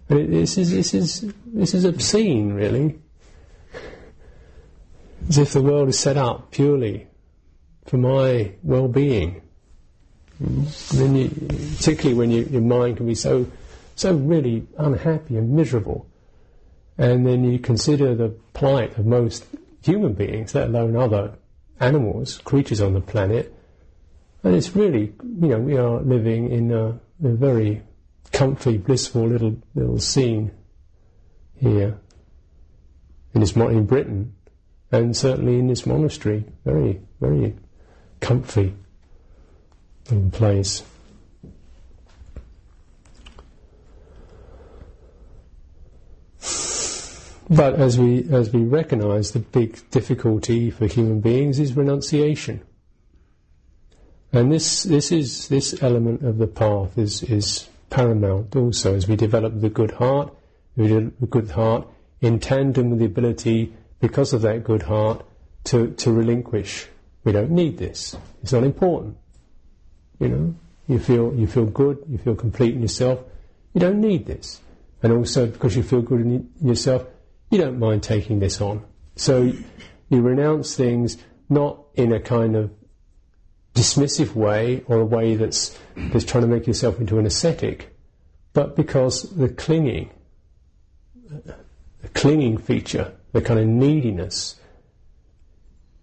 And 0.09 0.19
it, 0.19 0.31
this 0.31 0.57
is 0.57 0.71
this 0.71 0.93
is 0.93 1.33
this 1.45 1.73
is 1.73 1.85
obscene, 1.85 2.53
really. 2.53 2.99
As 5.29 5.37
if 5.37 5.53
the 5.53 5.61
world 5.61 5.87
is 5.87 5.97
set 5.97 6.17
up 6.17 6.51
purely 6.51 7.07
for 7.85 7.97
my 7.97 8.53
well-being. 8.61 9.41
Then, 10.39 11.15
you, 11.15 11.29
particularly 11.77 12.15
when 12.15 12.31
you, 12.31 12.43
your 12.43 12.61
mind 12.61 12.97
can 12.97 13.07
be 13.07 13.15
so 13.15 13.49
so 13.95 14.13
really 14.13 14.67
unhappy 14.77 15.37
and 15.37 15.51
miserable, 15.51 16.07
and 16.97 17.25
then 17.25 17.45
you 17.45 17.59
consider 17.59 18.15
the 18.15 18.29
plight 18.53 18.97
of 18.97 19.05
most 19.05 19.45
human 19.81 20.13
beings, 20.13 20.53
let 20.55 20.67
alone 20.67 20.97
other 20.97 21.35
animals, 21.79 22.39
creatures 22.39 22.81
on 22.81 22.93
the 22.93 23.01
planet. 23.01 23.53
And 24.43 24.55
it's 24.55 24.75
really, 24.75 25.13
you 25.39 25.47
know, 25.47 25.59
we 25.59 25.77
are 25.77 26.01
living 26.01 26.51
in 26.51 26.71
a, 26.71 26.89
a 26.89 27.29
very 27.29 27.81
comfy, 28.33 28.77
blissful 28.77 29.27
little 29.27 29.55
little 29.73 29.99
scene 29.99 30.51
here 31.55 31.97
in 33.33 33.39
this 33.39 33.55
in 33.55 33.85
Britain, 33.85 34.33
and 34.91 35.15
certainly 35.15 35.59
in 35.59 35.67
this 35.67 35.85
monastery, 35.85 36.43
very 36.65 36.99
very 37.21 37.55
comfy 38.19 38.73
little 40.11 40.29
place. 40.29 40.83
But 47.49 47.75
as 47.75 47.97
we 47.97 48.27
as 48.29 48.51
we 48.51 48.63
recognise, 48.63 49.31
the 49.31 49.39
big 49.39 49.89
difficulty 49.89 50.69
for 50.69 50.85
human 50.87 51.21
beings 51.21 51.59
is 51.59 51.77
renunciation. 51.77 52.61
And 54.33 54.51
this 54.51 54.83
this 54.83 55.11
is 55.11 55.47
this 55.47 55.81
element 55.81 56.23
of 56.23 56.39
the 56.39 56.47
path 56.47 56.97
is 56.97 57.23
is 57.23 57.69
paramount 57.89 58.55
also 58.55 58.95
as 58.95 59.07
we 59.07 59.15
develop 59.15 59.61
the 59.61 59.69
good 59.69 59.91
heart, 59.91 60.33
we 60.75 60.87
develop 60.87 61.13
the 61.19 61.27
good 61.27 61.51
heart 61.51 61.87
in 62.21 62.39
tandem 62.39 62.89
with 62.89 62.99
the 62.99 63.05
ability, 63.05 63.73
because 63.99 64.33
of 64.33 64.41
that 64.41 64.63
good 64.63 64.81
heart, 64.83 65.25
to, 65.65 65.91
to 65.91 66.11
relinquish. 66.11 66.87
We 67.23 67.31
don't 67.31 67.51
need 67.51 67.77
this. 67.77 68.17
It's 68.41 68.51
not 68.51 68.63
important. 68.63 69.17
You 70.19 70.27
know, 70.29 70.55
you 70.87 70.99
feel 70.99 71.33
you 71.35 71.47
feel 71.47 71.65
good, 71.65 72.03
you 72.09 72.17
feel 72.17 72.35
complete 72.35 72.73
in 72.75 72.81
yourself. 72.81 73.19
You 73.73 73.81
don't 73.81 74.01
need 74.01 74.25
this. 74.25 74.61
And 75.01 75.13
also 75.13 75.45
because 75.47 75.75
you 75.75 75.83
feel 75.83 76.01
good 76.01 76.21
in 76.21 76.49
yourself, 76.61 77.05
you 77.49 77.57
don't 77.57 77.77
mind 77.77 78.03
taking 78.03 78.39
this 78.39 78.59
on. 78.61 78.83
So 79.15 79.53
you 80.09 80.21
renounce 80.21 80.75
things 80.75 81.17
not 81.49 81.79
in 81.95 82.13
a 82.13 82.19
kind 82.19 82.55
of 82.55 82.71
dismissive 83.73 84.35
way 84.35 84.83
or 84.87 84.99
a 84.99 85.05
way 85.05 85.35
that's, 85.35 85.77
that's 85.95 86.25
trying 86.25 86.43
to 86.43 86.47
make 86.47 86.67
yourself 86.67 86.99
into 86.99 87.17
an 87.19 87.25
ascetic, 87.25 87.95
but 88.53 88.75
because 88.75 89.23
the 89.35 89.49
clinging, 89.49 90.09
the 91.25 92.07
clinging 92.13 92.57
feature, 92.57 93.13
the 93.31 93.41
kind 93.41 93.59
of 93.59 93.65
neediness 93.65 94.59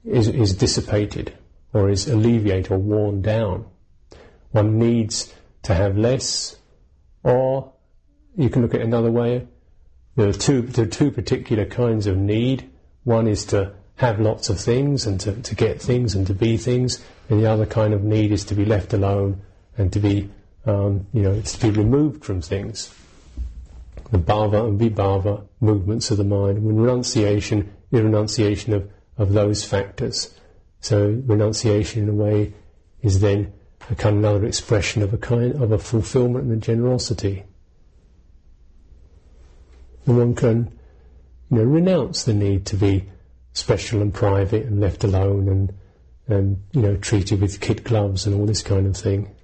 is, 0.04 0.28
is 0.28 0.54
dissipated 0.54 1.36
or 1.72 1.88
is 1.88 2.08
alleviated 2.08 2.72
or 2.72 2.78
worn 2.78 3.22
down. 3.22 3.66
One 4.50 4.78
needs 4.78 5.32
to 5.62 5.74
have 5.74 5.96
less, 5.96 6.56
or 7.22 7.72
you 8.36 8.50
can 8.50 8.62
look 8.62 8.74
at 8.74 8.80
another 8.80 9.10
way, 9.12 9.46
there 10.16 10.28
are 10.28 10.32
two, 10.32 10.62
there 10.62 10.84
are 10.84 10.88
two 10.88 11.10
particular 11.10 11.64
kinds 11.64 12.06
of 12.06 12.16
need. 12.16 12.68
One 13.04 13.26
is 13.26 13.44
to 13.46 13.72
have 14.00 14.18
lots 14.18 14.48
of 14.48 14.58
things 14.58 15.04
and 15.04 15.20
to, 15.20 15.34
to 15.42 15.54
get 15.54 15.80
things 15.80 16.14
and 16.14 16.26
to 16.26 16.32
be 16.32 16.56
things, 16.56 17.04
and 17.28 17.38
the 17.38 17.46
other 17.46 17.66
kind 17.66 17.92
of 17.92 18.02
need 18.02 18.32
is 18.32 18.44
to 18.44 18.54
be 18.54 18.64
left 18.64 18.94
alone 18.94 19.42
and 19.76 19.92
to 19.92 20.00
be, 20.00 20.30
um, 20.64 21.06
you 21.12 21.20
know, 21.20 21.32
it's 21.32 21.58
to 21.58 21.70
be 21.70 21.78
removed 21.78 22.24
from 22.24 22.40
things. 22.40 22.94
The 24.10 24.16
bhava 24.16 24.66
and 24.66 24.80
vibhava 24.80 25.46
movements 25.60 26.10
of 26.10 26.16
the 26.16 26.24
mind. 26.24 26.64
When 26.64 26.76
renunciation 26.76 27.70
is 27.90 28.00
renunciation 28.00 28.72
of, 28.72 28.90
of 29.18 29.34
those 29.34 29.66
factors. 29.66 30.34
So 30.80 31.22
renunciation 31.26 32.04
in 32.04 32.08
a 32.08 32.14
way 32.14 32.54
is 33.02 33.20
then 33.20 33.52
a 33.90 33.94
kind 33.94 34.16
of 34.16 34.24
another 34.24 34.46
expression 34.46 35.02
of 35.02 35.12
a 35.12 35.18
kind 35.18 35.62
of 35.62 35.72
a 35.72 35.78
fulfillment 35.78 36.46
and 36.46 36.54
a 36.54 36.56
generosity. 36.56 37.44
And 40.06 40.16
one 40.16 40.34
can, 40.34 40.78
you 41.50 41.58
know, 41.58 41.64
renounce 41.64 42.24
the 42.24 42.32
need 42.32 42.64
to 42.64 42.76
be 42.76 43.04
special 43.52 44.00
and 44.00 44.14
private 44.14 44.66
and 44.66 44.80
left 44.80 45.04
alone 45.04 45.48
and, 45.48 45.72
and 46.28 46.62
you 46.72 46.82
know, 46.82 46.96
treated 46.96 47.40
with 47.40 47.60
kid 47.60 47.84
gloves 47.84 48.26
and 48.26 48.34
all 48.34 48.46
this 48.46 48.62
kind 48.62 48.86
of 48.86 48.96
thing. 48.96 49.34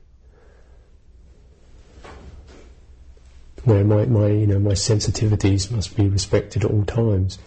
Where 3.64 3.84
my, 3.84 4.07
my, 4.07 4.28
you 4.28 4.46
know, 4.46 4.61
my 4.61 4.72
sensitivities 4.72 5.70
must 5.72 5.96
be 5.96 6.09
respected 6.09 6.64
at 6.64 6.70
all 6.70 6.84
times. 6.84 7.38